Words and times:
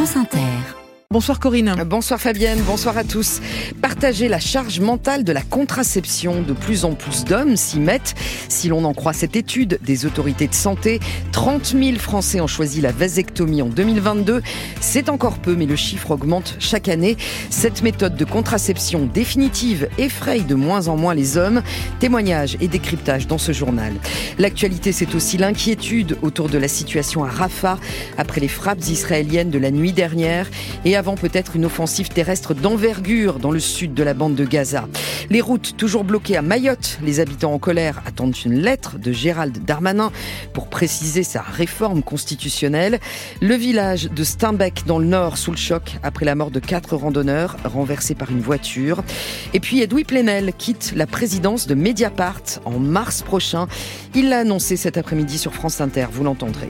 France 0.00 0.16
Inter. 0.16 0.79
Bonsoir 1.12 1.40
Corinne. 1.40 1.74
Bonsoir 1.86 2.20
Fabienne, 2.20 2.60
bonsoir 2.60 2.96
à 2.96 3.02
tous. 3.02 3.40
Partager 3.82 4.28
la 4.28 4.38
charge 4.38 4.78
mentale 4.78 5.24
de 5.24 5.32
la 5.32 5.42
contraception. 5.42 6.40
De 6.40 6.52
plus 6.52 6.84
en 6.84 6.94
plus 6.94 7.24
d'hommes 7.24 7.56
s'y 7.56 7.80
mettent. 7.80 8.14
Si 8.48 8.68
l'on 8.68 8.84
en 8.84 8.94
croit 8.94 9.12
cette 9.12 9.34
étude 9.34 9.80
des 9.82 10.06
autorités 10.06 10.46
de 10.46 10.54
santé, 10.54 11.00
30 11.32 11.74
000 11.76 11.98
Français 11.98 12.40
ont 12.40 12.46
choisi 12.46 12.80
la 12.80 12.92
vasectomie 12.92 13.60
en 13.60 13.66
2022. 13.66 14.40
C'est 14.80 15.08
encore 15.08 15.38
peu, 15.38 15.56
mais 15.56 15.66
le 15.66 15.74
chiffre 15.74 16.12
augmente 16.12 16.54
chaque 16.60 16.86
année. 16.86 17.16
Cette 17.50 17.82
méthode 17.82 18.14
de 18.14 18.24
contraception 18.24 19.10
définitive 19.12 19.88
effraie 19.98 20.42
de 20.42 20.54
moins 20.54 20.86
en 20.86 20.96
moins 20.96 21.14
les 21.14 21.36
hommes. 21.36 21.62
Témoignages 21.98 22.56
et 22.60 22.68
décryptage 22.68 23.26
dans 23.26 23.38
ce 23.38 23.50
journal. 23.50 23.94
L'actualité, 24.38 24.92
c'est 24.92 25.16
aussi 25.16 25.38
l'inquiétude 25.38 26.18
autour 26.22 26.48
de 26.48 26.58
la 26.58 26.68
situation 26.68 27.24
à 27.24 27.28
Rafah 27.28 27.80
après 28.16 28.40
les 28.40 28.46
frappes 28.46 28.86
israéliennes 28.88 29.50
de 29.50 29.58
la 29.58 29.72
nuit 29.72 29.92
dernière 29.92 30.48
avant 31.00 31.14
peut-être 31.14 31.56
une 31.56 31.64
offensive 31.64 32.10
terrestre 32.10 32.52
d'envergure 32.52 33.38
dans 33.38 33.52
le 33.52 33.58
sud 33.58 33.94
de 33.94 34.02
la 34.02 34.12
bande 34.12 34.34
de 34.34 34.44
Gaza. 34.44 34.86
Les 35.30 35.40
routes 35.40 35.74
toujours 35.78 36.04
bloquées 36.04 36.36
à 36.36 36.42
Mayotte. 36.42 36.98
Les 37.02 37.20
habitants 37.20 37.54
en 37.54 37.58
colère 37.58 38.02
attendent 38.04 38.36
une 38.44 38.60
lettre 38.60 38.98
de 38.98 39.10
Gérald 39.10 39.64
Darmanin 39.64 40.12
pour 40.52 40.68
préciser 40.68 41.22
sa 41.22 41.40
réforme 41.40 42.02
constitutionnelle. 42.02 43.00
Le 43.40 43.54
village 43.54 44.10
de 44.10 44.22
Steinbeck 44.22 44.82
dans 44.84 44.98
le 44.98 45.06
nord 45.06 45.38
sous 45.38 45.52
le 45.52 45.56
choc 45.56 45.96
après 46.02 46.26
la 46.26 46.34
mort 46.34 46.50
de 46.50 46.60
quatre 46.60 46.96
randonneurs 46.96 47.56
renversés 47.64 48.14
par 48.14 48.30
une 48.30 48.42
voiture. 48.42 49.02
Et 49.54 49.60
puis 49.60 49.80
Edoui 49.80 50.04
Plenel 50.04 50.52
quitte 50.52 50.92
la 50.94 51.06
présidence 51.06 51.66
de 51.66 51.74
Mediapart 51.74 52.42
en 52.66 52.78
mars 52.78 53.22
prochain. 53.22 53.68
Il 54.14 54.28
l'a 54.28 54.40
annoncé 54.40 54.76
cet 54.76 54.98
après-midi 54.98 55.38
sur 55.38 55.54
France 55.54 55.80
Inter, 55.80 56.08
vous 56.12 56.24
l'entendrez. 56.24 56.68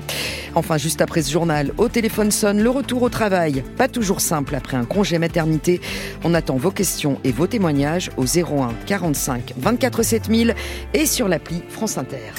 Enfin, 0.54 0.78
juste 0.78 1.00
après 1.00 1.22
ce 1.22 1.32
journal, 1.32 1.72
au 1.78 1.88
téléphone 1.88 2.30
sonne 2.30 2.60
le 2.60 2.70
retour 2.70 3.02
au 3.02 3.08
travail. 3.08 3.64
Pas 3.76 3.88
toujours 3.88 4.19
simple 4.20 4.54
après 4.54 4.76
un 4.76 4.84
congé 4.84 5.18
maternité. 5.18 5.80
On 6.22 6.34
attend 6.34 6.56
vos 6.56 6.70
questions 6.70 7.18
et 7.24 7.32
vos 7.32 7.46
témoignages 7.46 8.10
au 8.16 8.24
01 8.24 8.74
45 8.86 9.54
24 9.56 10.02
7000 10.02 10.54
et 10.94 11.06
sur 11.06 11.28
l'appli 11.28 11.62
France 11.68 11.98
Inter. 11.98 12.32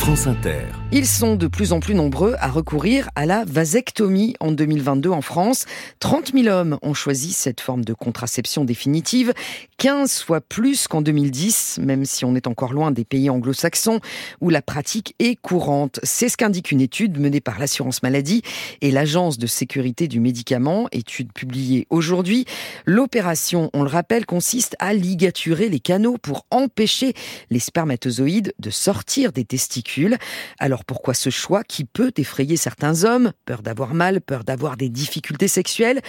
France 0.00 0.26
Inter. 0.26 0.64
Ils 0.92 1.06
sont 1.06 1.36
de 1.36 1.46
plus 1.46 1.74
en 1.74 1.78
plus 1.78 1.94
nombreux 1.94 2.34
à 2.38 2.48
recourir 2.48 3.10
à 3.16 3.26
la 3.26 3.44
vasectomie 3.44 4.34
en 4.40 4.50
2022 4.50 5.10
en 5.10 5.20
France. 5.20 5.66
30 5.98 6.32
000 6.32 6.48
hommes 6.48 6.78
ont 6.80 6.94
choisi 6.94 7.34
cette 7.34 7.60
forme 7.60 7.84
de 7.84 7.92
contraception 7.92 8.64
définitive, 8.64 9.34
15 9.76 10.22
fois 10.22 10.40
plus 10.40 10.88
qu'en 10.88 11.02
2010, 11.02 11.80
même 11.82 12.06
si 12.06 12.24
on 12.24 12.34
est 12.34 12.46
encore 12.46 12.72
loin 12.72 12.92
des 12.92 13.04
pays 13.04 13.28
anglo-saxons 13.28 14.00
où 14.40 14.48
la 14.48 14.62
pratique 14.62 15.14
est 15.18 15.36
courante. 15.36 16.00
C'est 16.02 16.30
ce 16.30 16.38
qu'indique 16.38 16.72
une 16.72 16.80
étude 16.80 17.20
menée 17.20 17.42
par 17.42 17.58
l'assurance 17.58 18.02
maladie 18.02 18.40
et 18.80 18.90
l'agence 18.90 19.36
de 19.36 19.46
sécurité 19.46 20.08
du 20.08 20.18
médicament, 20.18 20.88
étude 20.92 21.30
publiée 21.34 21.86
aujourd'hui. 21.90 22.46
L'opération, 22.86 23.68
on 23.74 23.82
le 23.82 23.90
rappelle, 23.90 24.24
consiste 24.24 24.76
à 24.78 24.94
ligaturer 24.94 25.68
les 25.68 25.80
canaux 25.80 26.16
pour 26.16 26.46
empêcher 26.50 27.12
les 27.50 27.60
spermatozoïdes 27.60 28.54
de 28.58 28.70
sortir 28.70 29.32
des 29.32 29.44
testicules 29.44 29.89
alors 30.58 30.84
pourquoi 30.84 31.14
ce 31.14 31.30
choix 31.30 31.64
qui 31.64 31.84
peut 31.84 32.12
effrayer 32.16 32.56
certains 32.56 33.04
hommes 33.04 33.32
Peur 33.44 33.62
d'avoir 33.62 33.94
mal, 33.94 34.20
peur 34.20 34.44
d'avoir 34.44 34.76
des 34.76 34.88
difficultés 34.88 35.48
sexuelles? 35.48 36.00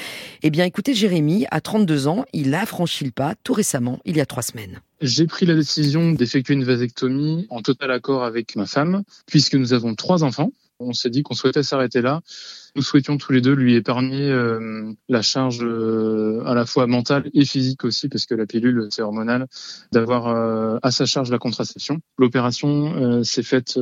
Eh 0.43 0.49
bien 0.49 0.65
écoutez 0.65 0.93
Jérémy, 0.93 1.45
à 1.51 1.61
32 1.61 2.07
ans, 2.07 2.25
il 2.33 2.53
a 2.53 2.65
franchi 2.65 3.05
le 3.05 3.11
pas 3.11 3.35
tout 3.43 3.53
récemment, 3.53 3.99
il 4.05 4.17
y 4.17 4.21
a 4.21 4.25
trois 4.25 4.43
semaines. 4.43 4.81
J'ai 5.02 5.25
pris 5.25 5.45
la 5.45 5.55
décision 5.55 6.11
d'effectuer 6.11 6.53
une 6.53 6.63
vasectomie 6.63 7.47
en 7.49 7.61
total 7.61 7.91
accord 7.91 8.23
avec 8.23 8.55
ma 8.55 8.65
femme, 8.65 9.03
puisque 9.25 9.55
nous 9.55 9.73
avons 9.73 9.95
trois 9.95 10.23
enfants. 10.23 10.52
On 10.79 10.93
s'est 10.93 11.09
dit 11.09 11.23
qu'on 11.23 11.33
souhaitait 11.33 11.63
s'arrêter 11.63 12.02
là 12.02 12.21
nous 12.75 12.81
souhaitions 12.81 13.17
tous 13.17 13.31
les 13.31 13.41
deux 13.41 13.53
lui 13.53 13.75
épargner 13.75 14.30
euh, 14.30 14.94
la 15.09 15.22
charge 15.22 15.59
euh, 15.61 16.44
à 16.45 16.53
la 16.53 16.66
fois 16.66 16.88
mentale 16.88 17.30
et 17.33 17.45
physique 17.45 17.83
aussi, 17.83 18.08
parce 18.08 18.25
que 18.25 18.33
la 18.33 18.45
pilule, 18.45 18.88
c'est 18.89 19.02
hormonal, 19.02 19.47
d'avoir 19.91 20.27
euh, 20.27 20.77
à 20.81 20.92
sa 20.92 21.05
charge 21.05 21.32
la 21.32 21.37
contraception. 21.37 21.99
L'opération 22.17 23.23
s'est 23.23 23.43
faite 23.43 23.80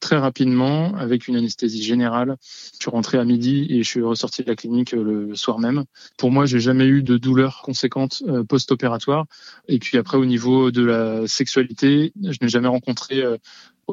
très 0.00 0.18
rapidement 0.18 0.94
avec 0.94 1.28
une 1.28 1.36
anesthésie 1.36 1.82
générale. 1.82 2.36
Je 2.40 2.78
suis 2.80 2.90
rentré 2.90 3.18
à 3.18 3.24
midi 3.24 3.66
et 3.70 3.82
je 3.82 3.88
suis 3.88 4.02
ressorti 4.02 4.42
de 4.42 4.48
la 4.48 4.56
clinique 4.56 4.92
le 4.92 5.34
soir 5.34 5.58
même. 5.58 5.84
Pour 6.18 6.30
moi, 6.30 6.46
j'ai 6.46 6.60
jamais 6.60 6.86
eu 6.86 7.02
de 7.02 7.16
douleur 7.16 7.62
conséquente 7.62 8.22
post-opératoire. 8.48 9.26
Et 9.68 9.78
puis 9.78 9.98
après, 9.98 10.16
au 10.16 10.24
niveau 10.24 10.70
de 10.70 10.84
la 10.84 11.26
sexualité, 11.26 12.12
je 12.22 12.38
n'ai 12.40 12.48
jamais 12.48 12.68
rencontré 12.68 13.22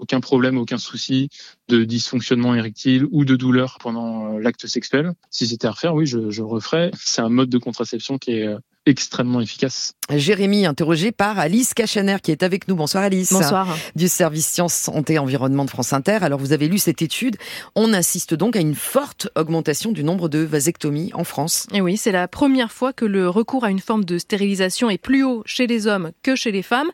aucun 0.02 0.20
problème, 0.20 0.58
aucun 0.58 0.78
souci 0.78 1.30
de 1.68 1.84
dysfonctionnement 1.84 2.56
érectile 2.56 3.06
ou 3.12 3.26
de 3.26 3.36
douleur 3.36 3.78
pendant 3.80 4.34
euh, 4.34 4.40
l'acte 4.40 4.68
sexuel. 4.68 5.14
Si 5.30 5.48
c'était 5.48 5.68
à 5.68 5.72
refaire, 5.72 5.94
oui, 5.94 6.06
je, 6.06 6.30
je 6.30 6.42
referais. 6.42 6.92
C'est 6.98 7.22
un 7.22 7.30
mode 7.30 7.50
de 7.50 7.58
contraception 7.58 8.18
qui 8.18 8.32
est 8.32 8.48
euh, 8.48 8.58
extrêmement 8.90 9.42
efficace. 9.42 9.94
Jérémy, 10.10 10.66
interrogé 10.66 11.12
par 11.12 11.38
Alice 11.38 11.76
Cachaner, 11.76 12.18
qui 12.24 12.32
est 12.32 12.42
avec 12.42 12.68
nous. 12.68 12.76
Bonsoir 12.76 13.04
Alice. 13.04 13.32
Bonsoir. 13.32 13.68
Du 13.96 14.08
service 14.08 14.48
Sciences, 14.48 14.74
Santé, 14.74 15.20
Environnement 15.20 15.66
de 15.66 15.70
France 15.70 15.94
Inter. 15.94 16.18
Alors 16.22 16.40
vous 16.40 16.52
avez 16.52 16.68
lu 16.68 16.80
cette 16.80 17.04
étude. 17.04 17.38
On 17.76 17.94
assiste 17.94 18.34
donc 18.34 18.56
à 18.56 18.60
une 18.60 18.74
forte 18.74 19.30
augmentation 19.36 19.92
du 19.92 20.04
nombre 20.04 20.28
de 20.28 20.40
vasectomies 20.40 21.12
en 21.14 21.24
France. 21.24 21.68
Et 21.74 21.82
oui, 21.82 21.96
c'est 21.96 22.12
la 22.12 22.28
première 22.28 22.72
fois 22.72 22.92
que 22.92 23.06
le 23.06 23.30
recours 23.30 23.64
à 23.64 23.70
une 23.70 23.80
forme 23.80 24.04
de 24.04 24.18
stérilisation 24.18 24.90
est 24.90 24.98
plus 24.98 25.24
haut 25.24 25.44
chez 25.46 25.68
les 25.68 25.86
hommes 25.86 26.12
que 26.24 26.36
chez 26.36 26.52
les 26.52 26.64
femmes. 26.64 26.90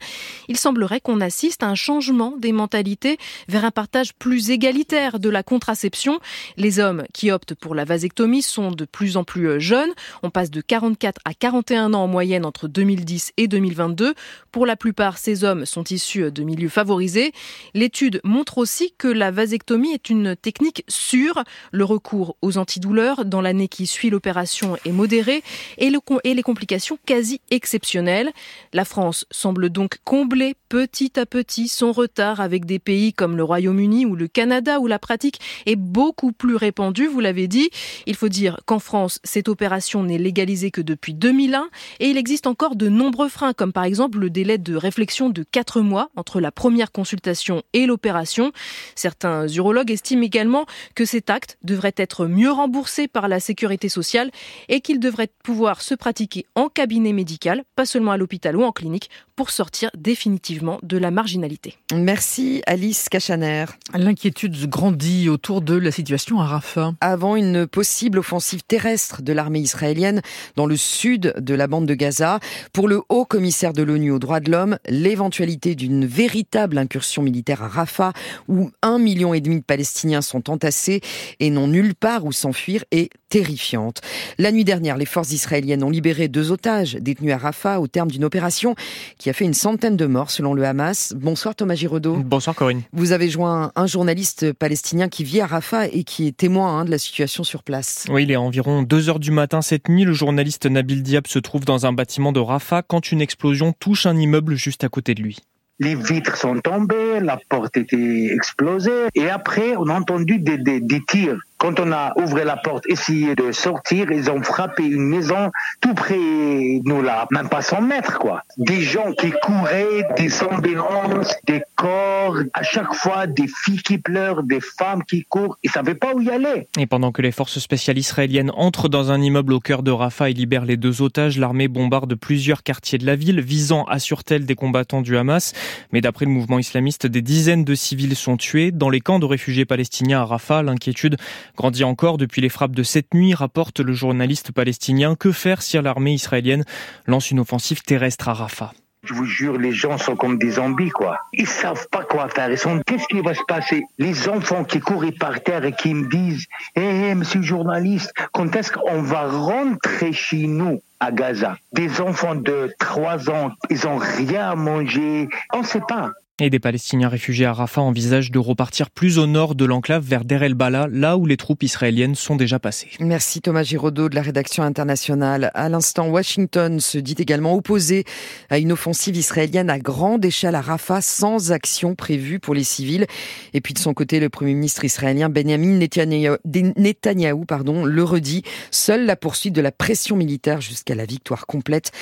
Il 0.50 0.58
semblerait 0.58 1.00
qu'on 1.00 1.22
assiste 1.22 1.64
à 1.64 1.68
un 1.68 1.76
changement 1.76 2.36
des 2.38 2.52
mentalités 2.52 3.18
vers 3.48 3.64
un 3.64 3.72
partage 3.72 4.14
plus 4.14 4.50
égalitaire 4.50 5.20
de 5.20 5.30
la 5.30 5.44
contraception. 5.44 6.20
Les 6.58 6.80
hommes 6.80 7.04
qui 7.14 7.32
optent 7.32 7.56
pour 7.56 7.76
la 7.76 7.86
vasectomie 7.86 8.42
sont 8.42 8.72
de 8.72 8.84
plus 8.84 9.16
en 9.16 9.24
plus 9.24 9.62
jeunes. 9.62 9.92
On 10.22 10.30
passe 10.30 10.52
de 10.52 10.60
44 10.60 11.22
à 11.24 11.34
41 11.34 11.85
an 11.94 12.04
en 12.04 12.08
moyenne 12.08 12.46
entre 12.46 12.68
2010 12.68 13.34
et 13.38 13.48
2022. 13.48 14.14
Pour 14.52 14.66
la 14.66 14.76
plupart, 14.76 15.18
ces 15.18 15.44
hommes 15.44 15.66
sont 15.66 15.84
issus 15.84 16.32
de 16.32 16.44
milieux 16.44 16.70
favorisés. 16.70 17.32
L'étude 17.74 18.22
montre 18.24 18.58
aussi 18.58 18.94
que 18.98 19.08
la 19.08 19.32
vasectomie 19.32 19.92
est 19.92 20.10
une 20.10 20.36
technique 20.36 20.84
sûre. 20.88 21.44
Le 21.72 21.84
recours 21.84 22.38
aux 22.42 22.58
antidouleurs 22.58 23.26
dans 23.26 23.42
l'année 23.42 23.68
qui 23.68 23.88
suit 23.88 24.10
l'opération 24.10 24.78
est 24.86 24.92
modéré 24.92 25.44
et, 25.78 25.90
les 25.90 26.44
complications 26.44 26.98
quasi 27.06 27.42
exceptionnelles. 27.52 28.32
La 28.74 28.86
France 28.86 29.26
semble 29.32 29.70
donc 29.70 29.98
combler 30.04 30.56
petit 30.70 31.20
à 31.20 31.26
petit 31.26 31.68
son 31.68 31.92
retard 31.92 32.42
avec 32.42 32.66
des 32.66 32.80
pays 32.80 33.14
comme 33.14 33.38
le 33.38 33.44
Royaume-Uni 33.44 34.06
ou 34.06 34.16
le 34.16 34.28
Canada 34.28 34.80
où 34.80 34.88
la 34.88 35.00
pratique 35.00 35.40
est 35.66 35.76
beaucoup 35.76 36.32
plus 36.32 36.56
répandue, 36.56 37.08
vous 37.08 37.20
l'avez 37.20 37.48
dit. 37.48 37.70
Il 38.06 38.16
faut 38.16 38.30
dire 38.30 38.60
qu'en 38.66 38.80
France, 38.80 39.20
cette 39.24 39.50
opération 39.50 40.04
n'est 40.04 40.18
légalisée 40.18 40.72
que 40.72 40.82
depuis 40.82 41.14
2001 41.14 41.70
et 42.00 42.10
il 42.10 42.18
existe 42.18 42.48
encore 42.48 42.76
de 42.76 42.90
nombreux 42.90 43.30
freins, 43.30 43.54
comme 43.54 43.74
par 43.74 43.84
exemple 43.84 44.20
le 44.20 44.30
délai 44.30 44.58
de 44.58 44.76
réflexion 44.76 45.30
de 45.30 45.44
4 45.44 45.82
mois 45.82 46.10
entre 46.16 46.40
la 46.40 46.52
première 46.52 46.92
consultation 46.92 47.64
et 47.74 47.86
l'opération. 47.86 48.52
Certains 48.96 49.48
urologues 49.48 49.92
estiment 49.92 50.24
également 50.24 50.66
que 50.96 51.06
cet 51.06 51.30
acte 51.30 51.58
devrait 51.64 51.94
être 51.98 52.26
mieux 52.26 52.52
remboursé 52.52 53.08
par 53.08 53.28
la 53.28 53.40
sécurité 53.40 53.90
sociale 53.90 54.32
et 54.70 54.82
qu'il 54.82 55.00
devrait 55.00 55.30
pouvoir 55.44 55.82
se 55.82 55.96
pratiquer 55.96 56.46
en 56.56 56.70
cabinet 56.70 57.14
médical, 57.14 57.64
pas 57.76 57.86
seulement 57.86 58.12
à 58.12 58.18
l'hôpital 58.18 58.56
ou 58.56 58.64
en 58.64 58.72
clinique, 58.72 59.10
pour 59.36 59.50
sortir 59.50 59.90
définitivement 59.98 60.80
de 60.84 60.98
la 60.98 61.12
marginalité. 61.12 61.78
Merci 61.94 62.62
Alice 62.66 63.10
Cachaner. 63.10 63.66
L'inquiétude 63.94 64.70
grandit 64.70 65.30
autour 65.30 65.62
de 65.62 65.76
la 65.76 65.92
situation 65.92 66.40
à 66.40 66.46
Rafah. 66.46 66.94
Avant 67.02 67.36
une 67.36 67.68
possible 67.68 68.20
offensive 68.20 68.64
terrestre 68.64 69.22
de 69.22 69.34
l'armée 69.34 69.60
israélienne 69.60 70.22
dans 70.56 70.66
le 70.66 70.78
sud 70.78 71.34
de 71.38 71.54
la 71.54 71.68
bande 71.68 71.86
de 71.86 71.94
Gaza, 71.94 72.40
pour 72.74 72.88
le 72.88 73.02
haut 73.10 73.26
commissaire 73.26 73.74
de 73.74 73.84
l'ONU 73.84 74.12
aux 74.12 74.20
droits 74.20 74.40
de 74.40 74.52
l'homme, 74.52 74.78
l'éventualité 74.88 75.76
d'une 75.76 76.06
véritable 76.06 76.78
incursion 76.78 77.22
militaire 77.22 77.64
à 77.64 77.68
Rafah, 77.68 78.14
où 78.48 78.72
un 78.82 79.00
million 79.00 79.34
et 79.34 79.42
demi 79.42 79.60
de 79.60 79.66
Palestiniens 79.66 80.22
sont 80.22 80.50
entassés 80.50 81.02
et 81.40 81.50
n'ont 81.50 81.68
nulle 81.68 81.96
part 81.96 82.26
où 82.26 82.32
s'enfuir, 82.32 82.86
est 82.92 83.10
terrifiante. 83.36 84.00
La 84.38 84.54
nuit 84.54 84.64
dernière, 84.64 84.96
les 84.96 85.06
forces 85.06 85.34
israéliennes 85.34 85.84
ont 85.84 85.90
libéré 85.90 86.30
deux 86.30 86.52
otages 86.52 86.96
détenus 86.96 87.34
à 87.34 87.38
Rafah 87.38 87.82
au 87.82 87.88
terme 87.88 88.10
d'une 88.10 88.24
opération 88.24 88.76
qui 89.18 89.30
a 89.30 89.34
fait 89.34 89.44
une 89.44 89.54
centaine 89.54 89.98
de 89.98 90.06
morts 90.06 90.32
selon 90.32 90.54
le 90.54 90.64
Hamas. 90.64 91.14
Bonsoir 91.18 91.54
Thomas 91.54 91.76
Giraudot. 91.76 92.16
Bonsoir 92.16 92.56
Corinne. 92.56 92.84
Vous 92.94 93.12
avez 93.12 93.28
joint 93.30 93.74
un 93.76 93.88
journaliste 93.88 94.54
palestinien 94.54 95.10
qui 95.10 95.26
vit 95.26 95.42
à 95.42 95.48
Rafah 95.48 95.88
et 95.88 96.06
qui 96.06 96.28
est 96.28 96.38
témoin 96.38 96.80
hein, 96.80 96.86
de 96.86 96.92
la 96.92 96.98
situation 96.98 97.44
sur 97.44 97.64
place. 97.64 98.06
Oui, 98.10 98.24
il 98.24 98.32
est 98.32 98.38
environ 98.38 98.84
2 98.84 99.10
heures 99.10 99.20
du 99.20 99.32
matin 99.32 99.62
cette 99.62 99.90
nuit. 99.90 100.06
Le 100.06 100.14
journaliste 100.14 100.66
Nabil 100.66 101.04
Diab 101.04 101.28
se 101.28 101.40
trouve 101.40 101.66
dans 101.66 101.86
un 101.86 101.92
bâtiment 101.92 102.32
de 102.32 102.40
Rafah 102.40 102.84
quand 102.84 103.12
une 103.12 103.20
explosion 103.20 103.74
touche 103.74 104.06
un 104.06 104.16
immeuble 104.16 104.56
juste 104.56 104.86
à 104.86 104.88
côté 104.88 105.14
de 105.14 105.22
lui. 105.22 105.40
Les 105.80 105.96
vitres 105.96 106.38
sont 106.38 106.62
tombées, 106.62 107.20
la 107.20 107.38
porte 107.50 107.76
était 107.76 108.34
explosée 108.34 109.10
et 109.14 109.30
après 109.30 109.76
on 109.76 109.90
a 109.90 109.94
entendu 110.00 110.40
des, 110.40 110.58
des, 110.58 110.80
des 110.80 111.02
tirs 111.06 111.42
Quand 111.58 111.80
on 111.80 111.92
a 111.92 112.14
ouvert 112.18 112.46
la 112.46 112.58
porte, 112.58 112.86
essayé 112.88 113.36
de 113.36 113.52
sortir, 113.52 114.12
ils 114.12 114.30
ont 114.30 114.44
frappé 114.44 114.84
une 114.84 115.08
maison 115.08 115.52
tout 115.80 115.94
près 115.94 116.16
de 116.16 116.88
nous 116.88 117.02
là, 117.02 117.28
même 117.32 117.50
pas 117.50 117.62
100 117.62 117.82
mètres 117.82 118.20
quoi. 118.20 118.44
Des 118.58 118.82
gens 118.82 119.14
qui 119.14 119.32
couraient, 119.42 120.06
des 120.18 120.44
ambulances, 120.44 121.34
des 121.48 121.62
corps, 121.76 122.38
à 122.54 122.64
chaque 122.64 122.94
fois 122.94 123.26
des 123.28 123.48
filles 123.48 123.82
qui 123.82 123.98
pleurent, 123.98 124.44
des 124.44 124.60
femmes 124.60 125.04
qui 125.04 125.24
courent, 125.24 125.58
ils 125.64 125.72
savaient 125.72 125.96
pas 125.96 126.14
où 126.14 126.22
y 126.22 126.30
aller. 126.30 126.68
Et 126.78 126.88
pendant 126.88 127.12
que 127.12 127.22
les 127.22 127.32
forces 127.32 127.60
spéciales 127.60 127.98
israéliennes 127.98 128.52
entrent 128.56 128.90
dans 128.90 129.12
un 129.12 129.22
immeuble 129.22 129.54
au 129.54 129.60
cœur 129.60 129.82
de 129.82 129.92
Rafah 129.92 130.30
et 130.30 130.34
libèrent 130.34 130.66
les 130.66 130.78
deux 130.78 131.02
otages, 131.02 131.38
l'armée 131.40 131.68
bombarde 131.68 132.16
plusieurs 132.16 132.64
quartiers 132.64 132.98
de 132.98 133.06
la 133.06 133.16
ville, 133.16 133.42
visant, 133.42 133.86
assure-t-elle, 133.86 134.46
des 134.46 134.56
combattants 134.56 135.02
du 135.02 135.18
Hamas. 135.18 135.54
Mais 135.92 136.02
d'après 136.02 136.26
le 136.26 136.32
mouvement 136.32 136.60
islamiste, 136.60 137.08
des 137.08 137.22
dizaines 137.22 137.64
de 137.64 137.76
civils 137.76 138.16
sont 138.16 138.38
tués. 138.38 138.72
Dans 138.72 138.90
les 138.90 139.02
camps 139.02 139.20
de 139.20 139.26
réfugiés 139.26 139.66
palestiniens 139.66 140.22
à 140.22 140.26
Rafah, 140.26 140.64
l'inquiétude 140.64 141.18
grandit 141.56 141.84
encore 141.84 142.18
depuis 142.18 142.42
les 142.42 142.50
frappes 142.50 142.76
de 142.76 142.84
cette 142.84 143.14
nuit, 143.14 143.34
rapporte 143.34 143.80
le 143.80 143.94
journaliste 143.94 144.52
palestinien. 144.52 145.16
Que 145.16 145.32
faire 145.32 145.62
si 145.62 145.78
l'armée 145.82 146.14
israélienne 146.14 146.64
lance 147.06 147.32
une 147.32 147.40
offensive 147.40 147.82
terrestre 147.82 148.30
à 148.30 148.34
Rafah? 148.34 148.74
Je 149.04 149.14
vous 149.14 149.26
jure, 149.26 149.60
les 149.60 149.72
gens 149.72 150.00
sont 150.00 150.16
comme 150.16 150.40
des 150.40 150.52
zombies, 150.52 150.90
quoi. 150.90 151.20
Ils 151.32 151.48
savent 151.48 151.88
pas 151.92 152.04
quoi 152.04 152.28
faire. 152.28 152.50
Qu'est-ce 152.50 153.08
qui 153.08 153.22
va 153.22 153.36
se 153.36 153.44
passer? 153.48 153.84
Les 154.00 154.28
enfants 154.28 154.64
qui 154.64 154.80
courent 154.80 155.06
par 155.20 155.42
terre 155.42 155.64
et 155.64 155.74
qui 155.74 155.94
me 155.94 156.10
disent, 156.10 156.48
hé, 156.76 156.82
hey, 156.82 157.16
monsieur 157.16 157.44
journaliste, 157.44 158.12
quand 158.32 158.56
est-ce 158.56 158.72
qu'on 158.72 159.04
va 159.04 159.30
rentrer 159.30 160.12
chez 160.12 160.48
nous? 160.48 160.82
à 161.00 161.12
Gaza. 161.12 161.58
Des 161.74 162.02
enfants 162.02 162.36
de 162.36 162.74
3 162.80 163.30
ans, 163.30 163.52
ils 163.70 163.88
ont 163.88 163.98
rien 163.98 164.52
à 164.52 164.56
manger. 164.56 165.28
On 165.54 165.64
sait 165.64 165.82
pas. 165.88 166.12
Et 166.42 166.50
des 166.50 166.60
Palestiniens 166.60 167.08
réfugiés 167.08 167.46
à 167.46 167.54
Rafah 167.54 167.80
envisagent 167.80 168.30
de 168.30 168.40
repartir 168.40 168.90
plus 168.90 169.20
au 169.20 169.26
nord 169.26 169.56
de 169.56 169.64
l'enclave 169.64 170.04
vers 170.04 170.26
Der 170.26 170.44
el-Bala, 170.44 170.90
là 170.92 171.16
où 171.16 171.26
les 171.26 171.38
troupes 171.38 171.64
israéliennes 171.64 172.16
sont 172.16 172.36
déjà 172.36 172.60
passées. 172.60 172.90
Merci 173.00 173.40
Thomas 173.40 173.64
Giraudot 173.64 174.10
de 174.10 174.16
la 174.16 174.22
rédaction 174.22 174.62
internationale. 174.62 175.50
À 175.54 175.70
l'instant, 175.70 176.10
Washington 176.10 176.82
se 176.82 176.98
dit 176.98 177.16
également 177.20 177.56
opposé 177.56 178.04
à 178.50 178.60
une 178.60 178.74
offensive 178.74 179.16
israélienne 179.16 179.70
à 179.70 179.80
grande 179.80 180.26
échelle 180.26 180.56
à 180.56 180.62
Rafah 180.62 181.00
sans 181.00 181.54
action 181.54 181.96
prévue 181.96 182.42
pour 182.42 182.54
les 182.54 182.66
civils. 182.66 183.08
Et 183.54 183.62
puis 183.62 183.74
de 183.74 183.80
son 183.80 183.94
côté, 183.94 184.20
le 184.20 184.28
Premier 184.28 184.56
ministre 184.56 184.84
israélien 184.84 185.30
Benjamin 185.30 185.80
Netanyahou, 185.80 187.46
pardon, 187.46 187.86
le 187.86 188.04
redit, 188.04 188.44
seule 188.72 189.06
la 189.06 189.16
poursuite 189.16 189.56
de 189.56 189.62
la 189.62 189.72
pression 189.72 190.18
militaire 190.18 190.60
jusqu'à 190.60 190.96
la 190.96 191.06
victoire 191.06 191.48
complète 191.48 191.94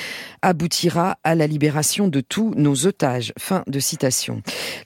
aboutira 0.41 1.19
à 1.23 1.35
la 1.35 1.45
libération 1.45 2.07
de 2.07 2.19
tous 2.19 2.55
nos 2.55 2.87
otages. 2.87 3.31
Fin 3.37 3.63
de 3.67 3.79
citation. 3.79 4.22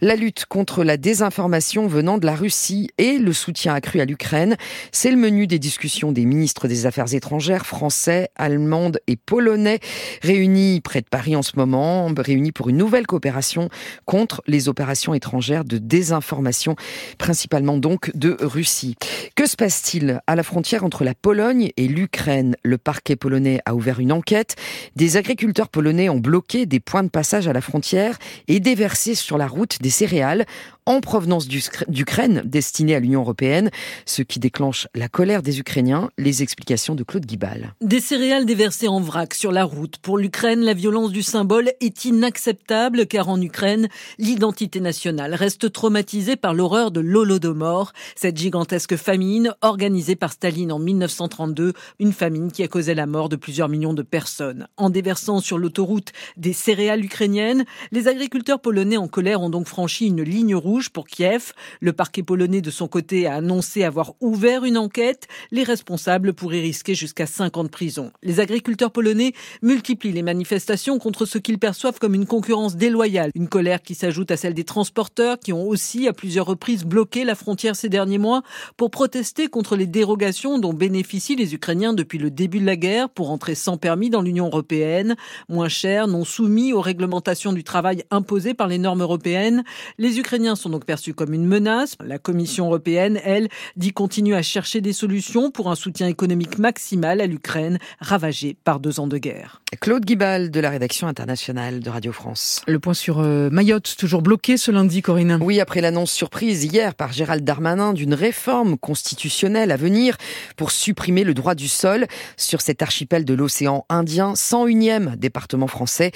La 0.02 0.16
lutte 0.16 0.46
contre 0.46 0.84
la 0.84 0.98
désinformation 0.98 1.88
venant 1.88 2.18
de 2.18 2.26
la 2.26 2.36
Russie 2.36 2.90
et 2.98 3.18
le 3.18 3.34
soutien 3.34 3.74
accru 3.74 4.00
à 4.00 4.06
l'Ukraine, 4.06 4.58
c'est 4.92 5.12
le 5.12 5.18
menu 5.18 5.48
des 5.48 5.60
discussions 5.60 6.12
des 6.12 6.26
ministres 6.26 6.68
des 6.68 6.86
Affaires 6.86 7.14
étrangères 7.14 7.66
français, 7.66 8.30
allemandes 8.36 9.00
et 9.08 9.16
polonais 9.16 9.80
réunis 10.22 10.82
près 10.82 11.02
de 11.02 11.08
Paris 11.08 11.36
en 11.36 11.42
ce 11.42 11.54
moment, 11.56 12.10
réunis 12.18 12.52
pour 12.52 12.70
une 12.70 12.78
nouvelle 12.78 13.08
coopération 13.08 13.70
contre 14.06 14.42
les 14.48 14.70
opérations 14.70 15.14
étrangères 15.14 15.66
de 15.66 15.78
désinformation, 15.78 16.76
principalement 17.18 17.78
donc 17.78 18.12
de 18.16 18.38
Russie. 18.42 18.96
Que 19.36 19.48
se 19.48 19.56
passe-t-il 19.56 20.22
à 20.28 20.36
la 20.36 20.44
frontière 20.44 20.84
entre 20.84 21.04
la 21.04 21.14
Pologne 21.14 21.72
et 21.78 21.88
l'Ukraine? 21.88 22.56
Le 22.64 22.78
parquet 22.78 23.16
polonais 23.16 23.60
a 23.66 23.76
ouvert 23.76 24.00
une 24.00 24.12
enquête. 24.12 24.56
Des 24.96 25.18
agriculteurs 25.18 25.70
polonais 25.70 26.10
ont 26.10 26.20
bloqué 26.20 26.66
des 26.66 26.80
points 26.80 27.04
de 27.04 27.10
passage 27.10 27.48
à 27.48 27.54
la 27.54 27.62
frontière 27.62 28.18
et 28.48 28.60
déversé 28.60 29.16
sur 29.28 29.38
la 29.38 29.48
route 29.48 29.82
des 29.82 29.90
céréales 29.90 30.46
en 30.88 31.02
provenance 31.02 31.50
d'Ukraine 31.50 32.42
destinée 32.46 32.96
à 32.96 33.02
l'Union 33.02 33.20
européenne, 33.20 33.70
ce 34.06 34.22
qui 34.22 34.40
déclenche 34.40 34.88
la 34.96 35.10
colère 35.10 35.44
des 35.44 35.60
Ukrainiens. 35.60 36.10
Les 36.18 36.44
explications 36.44 36.96
de 36.96 37.04
Claude 37.04 37.26
Guibal. 37.26 37.74
Des 37.82 38.00
céréales 38.00 38.46
déversées 38.46 38.88
en 38.88 39.02
vrac 39.02 39.34
sur 39.34 39.52
la 39.52 39.66
route. 39.66 39.98
Pour 39.98 40.18
l'Ukraine, 40.18 40.62
la 40.62 40.74
violence 40.74 41.12
du 41.12 41.24
symbole 41.24 41.72
est 41.82 42.06
inacceptable 42.06 43.06
car 43.06 43.28
en 43.28 43.42
Ukraine, 43.42 43.90
l'identité 44.18 44.80
nationale 44.80 45.34
reste 45.34 45.74
traumatisée 45.74 46.38
par 46.38 46.54
l'horreur 46.54 46.92
de 46.92 47.02
l'Holodomor, 47.02 47.92
cette 48.16 48.38
gigantesque 48.38 48.96
famine 48.96 49.54
organisée 49.62 50.16
par 50.16 50.32
Staline 50.32 50.72
en 50.72 50.80
1932, 50.80 51.74
une 52.00 52.14
famine 52.14 52.50
qui 52.50 52.64
a 52.64 52.70
causé 52.70 52.96
la 52.96 53.08
mort 53.08 53.28
de 53.28 53.36
plusieurs 53.36 53.68
millions 53.68 53.94
de 53.94 54.04
personnes. 54.04 54.70
En 54.78 54.90
déversant 54.90 55.42
sur 55.42 55.58
l'autoroute 55.58 56.14
des 56.38 56.54
céréales 56.54 57.04
ukrainiennes, 57.04 57.66
les 57.92 58.08
agriculteurs 58.08 58.62
polonais 58.62 58.96
en 58.96 59.10
colère 59.18 59.42
ont 59.42 59.50
donc 59.50 59.66
franchi 59.66 60.06
une 60.06 60.22
ligne 60.22 60.54
rouge 60.54 60.92
pour 60.92 61.08
Kiev. 61.08 61.54
Le 61.80 61.92
parquet 61.92 62.22
polonais, 62.22 62.62
de 62.62 62.70
son 62.70 62.88
côté, 62.88 63.26
a 63.26 63.34
annoncé 63.34 63.84
avoir 63.84 64.14
ouvert 64.22 64.64
une 64.64 64.78
enquête. 64.78 65.28
Les 65.50 65.64
responsables 65.64 66.36
pourraient 66.36 66.62
risquer 66.62 66.94
jusqu'à 66.94 67.26
5 67.26 67.58
ans 67.58 67.64
de 67.64 67.70
prison. 67.70 68.12
Les 68.22 68.40
agriculteurs 68.40 68.92
polonais 68.92 69.34
multiplient 69.64 70.12
les 70.12 70.22
manifestations 70.22 71.00
contre 71.00 71.26
ce 71.26 71.40
qu'ils 71.40 71.58
perçoivent 71.58 71.98
comme 71.98 72.14
une 72.14 72.28
concurrence 72.28 72.76
déloyale. 72.76 73.32
Une 73.34 73.48
colère 73.48 73.82
qui 73.82 73.96
s'ajoute 73.96 74.30
à 74.30 74.38
celle 74.38 74.54
des 74.54 74.66
transporteurs 74.66 75.40
qui 75.40 75.52
ont 75.52 75.68
aussi, 75.68 76.08
à 76.08 76.14
plusieurs 76.14 76.46
reprises, 76.46 76.86
bloqué 76.86 77.24
la 77.24 77.34
frontière 77.34 77.76
ces 77.76 77.90
derniers 77.90 78.20
mois 78.20 78.44
pour 78.76 78.92
protester 78.92 79.48
contre 79.48 79.76
les 79.76 79.88
dérogations 79.88 80.60
dont 80.60 80.76
bénéficient 80.76 81.36
les 81.36 81.56
Ukrainiens 81.56 81.94
depuis 81.94 82.20
le 82.20 82.30
début 82.30 82.60
de 82.60 82.68
la 82.68 82.76
guerre 82.76 83.10
pour 83.10 83.32
entrer 83.32 83.56
sans 83.56 83.78
permis 83.78 84.12
dans 84.12 84.22
l'Union 84.22 84.46
européenne. 84.46 85.16
Moins 85.50 85.70
cher, 85.70 86.06
non 86.06 86.24
soumis 86.24 86.72
aux 86.72 86.82
réglementations 86.82 87.52
du 87.52 87.64
travail 87.64 88.04
imposées 88.12 88.54
par 88.54 88.68
les 88.68 88.78
normes 88.78 89.07
européennes. 89.08 89.64
Les 89.98 90.20
Ukrainiens 90.20 90.56
sont 90.56 90.70
donc 90.70 90.86
perçus 90.86 91.14
comme 91.14 91.34
une 91.34 91.46
menace. 91.46 91.96
La 92.04 92.20
Commission 92.20 92.66
européenne, 92.68 93.20
elle, 93.24 93.48
dit 93.76 93.92
continuer 93.92 94.36
à 94.36 94.42
chercher 94.42 94.82
des 94.82 94.94
solutions 94.94 95.50
pour 95.50 95.72
un 95.72 95.76
soutien 95.76 96.08
économique 96.08 96.60
maximal 96.60 97.22
à 97.22 97.26
l'Ukraine, 97.26 97.80
ravagée 98.00 98.56
par 98.64 98.80
deux 98.80 99.00
ans 99.00 99.08
de 99.08 99.18
guerre. 99.18 99.62
Claude 99.82 100.06
Guibal 100.06 100.52
de 100.52 100.60
la 100.60 100.70
rédaction 100.70 101.08
internationale 101.08 101.80
de 101.80 101.90
Radio 101.90 102.12
France. 102.12 102.62
Le 102.68 102.80
point 102.80 102.94
sur 102.94 103.20
euh, 103.20 103.50
Mayotte, 103.50 103.96
toujours 103.98 104.22
bloqué 104.22 104.58
ce 104.58 104.72
lundi, 104.72 105.02
Corinne. 105.02 105.40
Oui, 105.42 105.60
après 105.60 105.82
l'annonce 105.82 106.12
surprise 106.12 106.64
hier 106.64 106.96
par 106.96 107.14
Gérald 107.14 107.44
Darmanin 107.44 107.94
d'une 107.94 108.14
réforme 108.14 108.78
constitutionnelle 108.78 109.72
à 109.72 109.78
venir 109.78 110.18
pour 110.56 110.72
supprimer 110.72 111.24
le 111.24 111.34
droit 111.34 111.56
du 111.56 111.68
sol 111.68 112.08
sur 112.38 112.62
cet 112.62 112.82
archipel 112.82 113.26
de 113.26 113.34
l'océan 113.34 113.86
Indien, 113.90 114.34
101e 114.34 115.16
département 115.16 115.68
français. 115.68 116.12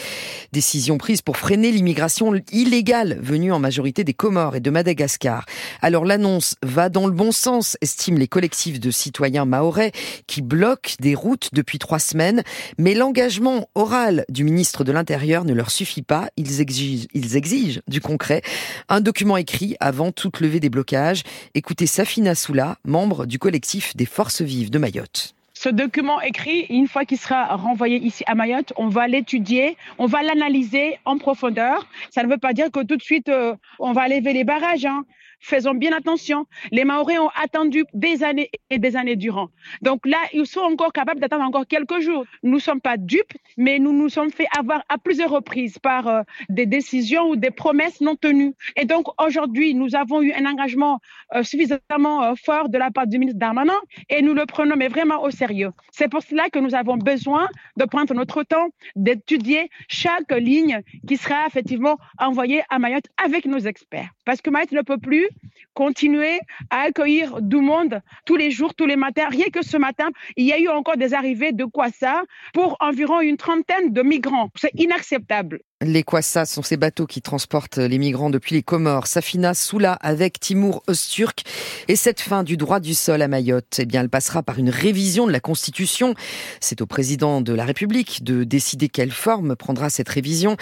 Décision 0.52 0.98
prise 0.98 1.22
pour 1.22 1.38
freiner 1.38 1.72
l'immigration 1.72 2.34
illégale 2.52 2.81
venue 2.84 3.52
en 3.52 3.60
majorité 3.60 4.04
des 4.04 4.14
Comores 4.14 4.56
et 4.56 4.60
de 4.60 4.70
Madagascar. 4.72 5.46
Alors 5.82 6.04
l'annonce 6.04 6.56
va 6.64 6.90
dans 6.90 7.06
le 7.06 7.14
bon 7.14 7.32
sens, 7.32 7.78
estiment 7.82 8.18
les 8.18 8.28
collectifs 8.28 8.80
de 8.80 8.90
citoyens 8.90 9.46
maorais 9.46 9.92
qui 10.26 10.42
bloquent 10.42 10.96
des 11.00 11.14
routes 11.14 11.50
depuis 11.54 11.78
trois 11.78 12.00
semaines, 12.00 12.44
mais 12.78 12.96
l'engagement 12.96 13.70
oral 13.76 14.26
du 14.30 14.44
ministre 14.44 14.84
de 14.84 14.92
l'Intérieur 14.92 15.46
ne 15.46 15.54
leur 15.54 15.70
suffit 15.70 16.02
pas. 16.02 16.30
Ils 16.38 16.60
exigent, 16.60 17.08
ils 17.14 17.36
exigent 17.36 17.82
du 17.88 18.02
concret, 18.02 18.42
un 18.90 19.02
document 19.02 19.38
écrit 19.38 19.76
avant 19.80 20.12
toute 20.12 20.40
levée 20.40 20.60
des 20.60 20.70
blocages. 20.70 21.24
Écoutez 21.54 21.86
Safina 21.86 22.34
Soula, 22.34 22.78
membre 22.86 23.26
du 23.26 23.38
collectif 23.38 23.96
des 23.96 24.06
Forces 24.06 24.42
Vives 24.42 24.72
de 24.72 24.80
Mayotte. 24.80 25.36
Ce 25.64 25.70
document 25.70 26.20
écrit, 26.22 26.66
une 26.72 26.88
fois 26.88 27.06
qu'il 27.06 27.20
sera 27.20 27.56
renvoyé 27.56 27.98
ici 27.98 28.24
à 28.26 28.34
Mayotte, 28.34 28.74
on 28.78 28.88
va 28.88 29.08
l'étudier, 29.08 29.78
on 30.00 30.08
va 30.08 30.24
l'analyser 30.24 30.98
en 31.06 31.20
profondeur. 31.20 31.88
Ça 32.10 32.24
ne 32.24 32.30
veut 32.30 32.40
pas 32.40 32.54
dire 32.54 32.72
que 32.72 32.84
tout 32.84 32.98
de 32.98 33.02
suite, 33.04 33.30
euh, 33.30 33.56
on 33.78 33.92
va 33.92 34.08
lever 34.08 34.34
les 34.34 34.44
barrages. 34.44 34.88
Hein 34.88 35.06
faisons 35.42 35.74
bien 35.74 35.92
attention. 35.92 36.46
Les 36.72 36.86
Maoris 36.86 37.20
ont 37.20 37.30
attendu 37.42 37.84
des 37.94 38.24
années 38.24 38.50
et 38.70 38.80
des 38.80 38.96
années 38.96 39.16
durant. 39.16 39.50
Donc 39.82 40.06
là, 40.06 40.18
ils 40.34 40.46
sont 40.46 40.62
encore 40.62 40.94
capables 40.94 41.20
d'attendre 41.20 41.44
encore 41.44 41.68
quelques 41.68 42.00
jours. 42.00 42.26
Nous 42.44 42.56
ne 42.56 42.60
sommes 42.60 42.82
pas 42.82 42.98
dupes, 42.98 43.34
mais 43.58 43.80
nous 43.80 43.92
nous 43.92 44.10
sommes 44.10 44.32
fait 44.32 44.48
avoir 44.58 44.84
à 44.90 44.98
plusieurs 44.98 45.32
reprises 45.32 45.80
par 45.80 46.08
euh, 46.08 46.22
des 46.50 46.66
décisions 46.66 47.30
ou 47.30 47.36
des 47.36 47.52
promesses 47.52 48.02
non 48.02 48.16
tenues. 48.16 48.54
Et 48.76 48.86
donc 48.86 49.08
aujourd'hui, 49.24 49.74
nous 49.74 49.96
avons 49.96 50.22
eu 50.22 50.32
un 50.34 50.46
engagement 50.46 51.00
euh, 51.36 51.44
suffisamment 51.44 52.24
euh, 52.24 52.34
fort 52.36 52.70
de 52.70 52.78
la 52.78 52.92
part 52.92 53.08
du 53.08 53.20
ministre 53.20 53.40
Darmanin 53.40 53.80
et 54.10 54.22
nous 54.22 54.34
le 54.34 54.46
prenons 54.46 54.76
vraiment 54.90 55.24
au 55.24 55.32
sérieux. 55.32 55.72
C'est 55.92 56.10
pour 56.10 56.22
cela 56.22 56.50
que 56.50 56.60
nous 56.60 56.76
avons 56.76 56.98
besoin 56.98 57.48
de 57.78 57.86
prendre 57.86 58.14
notre 58.14 58.44
temps, 58.44 58.70
d'étudier 58.96 59.70
chaque 59.88 60.32
ligne 60.32 60.82
qui 61.08 61.18
sera 61.18 61.48
effectivement 61.48 61.98
envoyée 62.18 62.64
à 62.70 62.80
Mayotte 62.80 63.08
avec 63.24 63.46
nos 63.46 63.60
experts. 63.60 64.10
Parce 64.26 64.42
que 64.42 64.50
Mayotte 64.50 64.72
ne 64.72 64.82
peut 64.82 64.98
plus 64.98 65.28
continuer 65.74 66.40
à 66.70 66.82
accueillir 66.82 67.42
du 67.42 67.58
monde 67.58 68.02
tous 68.26 68.36
les 68.36 68.52
jours, 68.52 68.74
tous 68.76 68.86
les 68.86 68.96
matins. 68.96 69.28
Rien 69.30 69.48
que 69.52 69.64
ce 69.64 69.78
matin, 69.78 70.10
il 70.36 70.46
y 70.46 70.54
a 70.54 70.60
eu 70.60 70.68
encore 70.68 70.98
des 70.98 71.14
arrivées 71.14 71.52
de 71.52 71.66
ça 71.94 72.24
pour 72.54 72.78
environ 72.80 73.22
une 73.22 73.38
trentaine 73.38 73.94
de 73.94 74.02
migrants. 74.02 74.50
C'est 74.56 74.72
inacceptable. 74.76 75.62
Les 75.84 76.04
Kwassa 76.04 76.46
sont 76.46 76.62
ces 76.62 76.78
bateaux 76.78 77.08
qui 77.08 77.24
transportent 77.24 77.80
les 77.80 77.98
migrants 77.98 78.30
depuis 78.30 78.54
les 78.54 78.62
Comores. 78.62 79.08
Safina 79.08 79.56
Soula 79.56 79.94
avec 79.94 80.40
Timur 80.40 80.84
Öztürk. 80.88 81.42
Et 81.88 81.96
cette 81.96 82.22
fin 82.22 82.44
du 82.44 82.56
droit 82.56 82.80
du 82.80 82.94
sol 82.94 83.20
à 83.24 83.28
Mayotte, 83.28 83.80
eh 83.80 83.86
bien, 83.86 84.02
elle 84.02 84.10
passera 84.10 84.44
par 84.44 84.60
une 84.60 84.70
révision 84.70 85.26
de 85.26 85.32
la 85.32 85.40
Constitution. 85.40 86.14
C'est 86.60 86.82
au 86.82 86.86
président 86.86 87.42
de 87.42 87.52
la 87.52 87.66
République 87.66 88.24
de 88.24 88.44
décider 88.44 88.90
quelle 88.90 89.12
forme 89.12 89.56
prendra 89.56 89.90
cette 89.90 90.10
révision. 90.10 90.56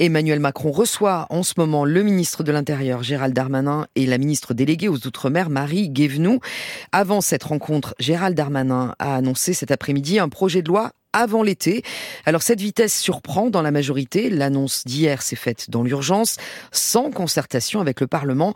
Emmanuel 0.00 0.40
Macron 0.40 0.72
reçoit 0.72 1.26
en 1.30 1.44
ce 1.44 1.54
moment 1.56 1.84
le 1.84 2.02
ministre 2.02 2.42
de 2.42 2.50
l'Intérieur, 2.50 3.04
Gérald 3.04 3.32
Darmanin, 3.32 3.86
et 3.94 4.06
la 4.06 4.18
ministre 4.18 4.54
déléguée 4.54 4.88
aux 4.88 5.06
Outre-mer, 5.06 5.50
Marie 5.50 5.88
Guévenoux. 5.88 6.40
Avant 6.90 7.20
cette 7.20 7.44
rencontre, 7.44 7.94
Gérald 8.00 8.36
Darmanin 8.36 8.96
a 8.98 9.14
annoncé 9.14 9.54
cet 9.54 9.70
après-midi 9.70 10.18
un 10.18 10.28
projet 10.28 10.62
de 10.62 10.68
loi 10.68 10.90
avant 11.14 11.42
l'été. 11.42 11.82
Alors 12.26 12.42
cette 12.42 12.60
vitesse 12.60 13.00
surprend 13.00 13.48
dans 13.48 13.62
la 13.62 13.70
majorité. 13.70 14.28
L'annonce 14.28 14.84
d'hier 14.84 15.22
s'est 15.22 15.36
faite 15.36 15.70
dans 15.70 15.82
l'urgence, 15.82 16.36
sans 16.72 17.10
concertation 17.10 17.80
avec 17.80 18.00
le 18.00 18.06
Parlement. 18.06 18.52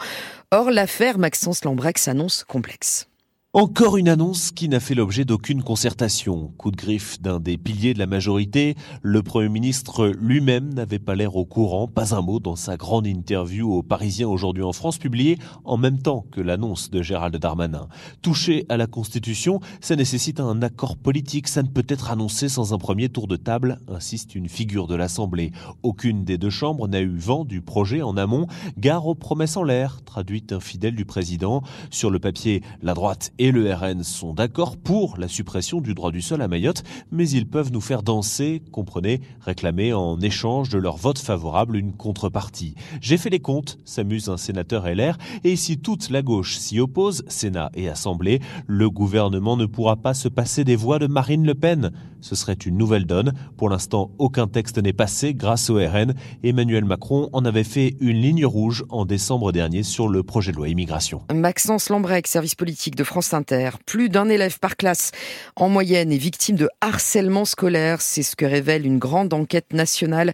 Or, 0.50 0.70
l'affaire 0.70 1.18
Maxence 1.18 1.64
Lambrec 1.64 1.96
s'annonce 1.96 2.44
complexe. 2.44 3.08
Encore 3.54 3.96
une 3.96 4.10
annonce 4.10 4.50
qui 4.50 4.68
n'a 4.68 4.78
fait 4.78 4.94
l'objet 4.94 5.24
d'aucune 5.24 5.62
concertation. 5.62 6.52
Coup 6.58 6.70
de 6.70 6.76
griffe 6.76 7.18
d'un 7.22 7.40
des 7.40 7.56
piliers 7.56 7.94
de 7.94 7.98
la 7.98 8.04
majorité, 8.04 8.74
le 9.00 9.22
Premier 9.22 9.48
ministre 9.48 10.08
lui-même 10.08 10.74
n'avait 10.74 10.98
pas 10.98 11.14
l'air 11.14 11.34
au 11.34 11.46
courant, 11.46 11.88
pas 11.88 12.14
un 12.14 12.20
mot 12.20 12.40
dans 12.40 12.56
sa 12.56 12.76
grande 12.76 13.06
interview 13.06 13.72
aux 13.72 13.82
Parisiens 13.82 14.28
aujourd'hui 14.28 14.62
en 14.62 14.74
France, 14.74 14.98
publiée 14.98 15.38
en 15.64 15.78
même 15.78 15.98
temps 15.98 16.26
que 16.30 16.42
l'annonce 16.42 16.90
de 16.90 17.00
Gérald 17.00 17.34
Darmanin. 17.38 17.88
Toucher 18.20 18.66
à 18.68 18.76
la 18.76 18.86
Constitution, 18.86 19.60
ça 19.80 19.96
nécessite 19.96 20.40
un 20.40 20.60
accord 20.60 20.98
politique, 20.98 21.48
ça 21.48 21.62
ne 21.62 21.68
peut 21.68 21.86
être 21.88 22.10
annoncé 22.10 22.50
sans 22.50 22.74
un 22.74 22.78
premier 22.78 23.08
tour 23.08 23.28
de 23.28 23.36
table, 23.36 23.80
insiste 23.88 24.34
une 24.34 24.50
figure 24.50 24.86
de 24.86 24.94
l'Assemblée. 24.94 25.52
Aucune 25.82 26.26
des 26.26 26.36
deux 26.36 26.50
chambres 26.50 26.86
n'a 26.86 27.00
eu 27.00 27.16
vent 27.16 27.46
du 27.46 27.62
projet 27.62 28.02
en 28.02 28.18
amont, 28.18 28.46
gare 28.76 29.06
aux 29.06 29.14
promesses 29.14 29.56
en 29.56 29.62
l'air, 29.62 30.02
traduite 30.04 30.52
un 30.52 30.60
fidèle 30.60 30.94
du 30.94 31.06
président. 31.06 31.62
Sur 31.88 32.10
le 32.10 32.18
papier, 32.18 32.62
la 32.82 32.92
droite 32.92 33.32
et 33.38 33.52
le 33.52 33.72
RN 33.72 34.02
sont 34.02 34.34
d'accord 34.34 34.76
pour 34.76 35.16
la 35.18 35.28
suppression 35.28 35.80
du 35.80 35.94
droit 35.94 36.10
du 36.10 36.22
sol 36.22 36.42
à 36.42 36.48
Mayotte, 36.48 36.82
mais 37.10 37.28
ils 37.28 37.46
peuvent 37.46 37.72
nous 37.72 37.80
faire 37.80 38.02
danser, 38.02 38.62
comprenez, 38.72 39.20
réclamer 39.40 39.92
en 39.92 40.20
échange 40.20 40.68
de 40.68 40.78
leur 40.78 40.96
vote 40.96 41.18
favorable 41.18 41.76
une 41.76 41.92
contrepartie. 41.92 42.74
J'ai 43.00 43.16
fait 43.16 43.30
les 43.30 43.40
comptes, 43.40 43.78
s'amuse 43.84 44.28
un 44.28 44.36
sénateur 44.36 44.86
LR, 44.88 45.18
et 45.44 45.56
si 45.56 45.78
toute 45.78 46.10
la 46.10 46.22
gauche 46.22 46.56
s'y 46.56 46.80
oppose, 46.80 47.24
Sénat 47.28 47.70
et 47.74 47.88
Assemblée, 47.88 48.40
le 48.66 48.90
gouvernement 48.90 49.56
ne 49.56 49.66
pourra 49.66 49.96
pas 49.96 50.14
se 50.14 50.28
passer 50.28 50.64
des 50.64 50.76
voix 50.76 50.98
de 50.98 51.06
Marine 51.06 51.46
Le 51.46 51.54
Pen. 51.54 51.92
Ce 52.20 52.34
serait 52.34 52.54
une 52.54 52.76
nouvelle 52.76 53.06
donne. 53.06 53.32
Pour 53.56 53.68
l'instant, 53.68 54.10
aucun 54.18 54.46
texte 54.46 54.78
n'est 54.78 54.92
passé 54.92 55.34
grâce 55.34 55.70
au 55.70 55.76
RN. 55.76 56.14
Emmanuel 56.42 56.84
Macron 56.84 57.28
en 57.32 57.44
avait 57.44 57.64
fait 57.64 57.96
une 58.00 58.20
ligne 58.20 58.46
rouge 58.46 58.84
en 58.88 59.04
décembre 59.04 59.52
dernier 59.52 59.82
sur 59.82 60.08
le 60.08 60.22
projet 60.22 60.52
de 60.52 60.56
loi 60.56 60.68
immigration. 60.68 61.22
Maxence 61.32 61.88
Lambrec, 61.88 62.26
service 62.26 62.54
politique 62.54 62.96
de 62.96 63.04
France 63.04 63.34
Inter. 63.34 63.70
Plus 63.86 64.08
d'un 64.08 64.28
élève 64.28 64.58
par 64.58 64.76
classe 64.76 65.12
en 65.56 65.68
moyenne 65.68 66.12
est 66.12 66.18
victime 66.18 66.56
de 66.56 66.68
harcèlement 66.80 67.44
scolaire. 67.44 68.00
C'est 68.00 68.22
ce 68.22 68.36
que 68.36 68.44
révèle 68.44 68.86
une 68.86 68.98
grande 68.98 69.32
enquête 69.32 69.72
nationale 69.72 70.32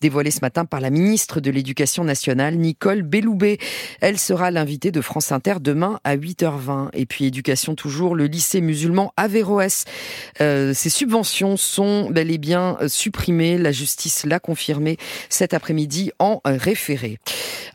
dévoilée 0.00 0.30
ce 0.30 0.40
matin 0.40 0.64
par 0.64 0.80
la 0.80 0.90
ministre 0.90 1.40
de 1.40 1.50
l'Éducation 1.50 2.04
nationale, 2.04 2.56
Nicole 2.56 3.02
Belloubet. 3.02 3.58
Elle 4.00 4.18
sera 4.18 4.50
l'invitée 4.50 4.90
de 4.90 5.00
France 5.00 5.32
Inter 5.32 5.54
demain 5.60 6.00
à 6.04 6.16
8h20. 6.16 6.88
Et 6.94 7.06
puis 7.06 7.26
éducation 7.26 7.74
toujours, 7.74 8.14
le 8.14 8.26
lycée 8.26 8.60
musulman 8.60 9.12
Averroès. 9.16 9.84
Euh, 10.40 10.74
ses 10.74 10.90
sont 11.56 12.10
bel 12.10 12.30
et 12.30 12.38
bien 12.38 12.76
supprimées. 12.86 13.58
La 13.58 13.72
justice 13.72 14.24
l'a 14.24 14.40
confirmé 14.40 14.96
cet 15.28 15.54
après-midi 15.54 16.12
en 16.18 16.40
référé. 16.44 17.18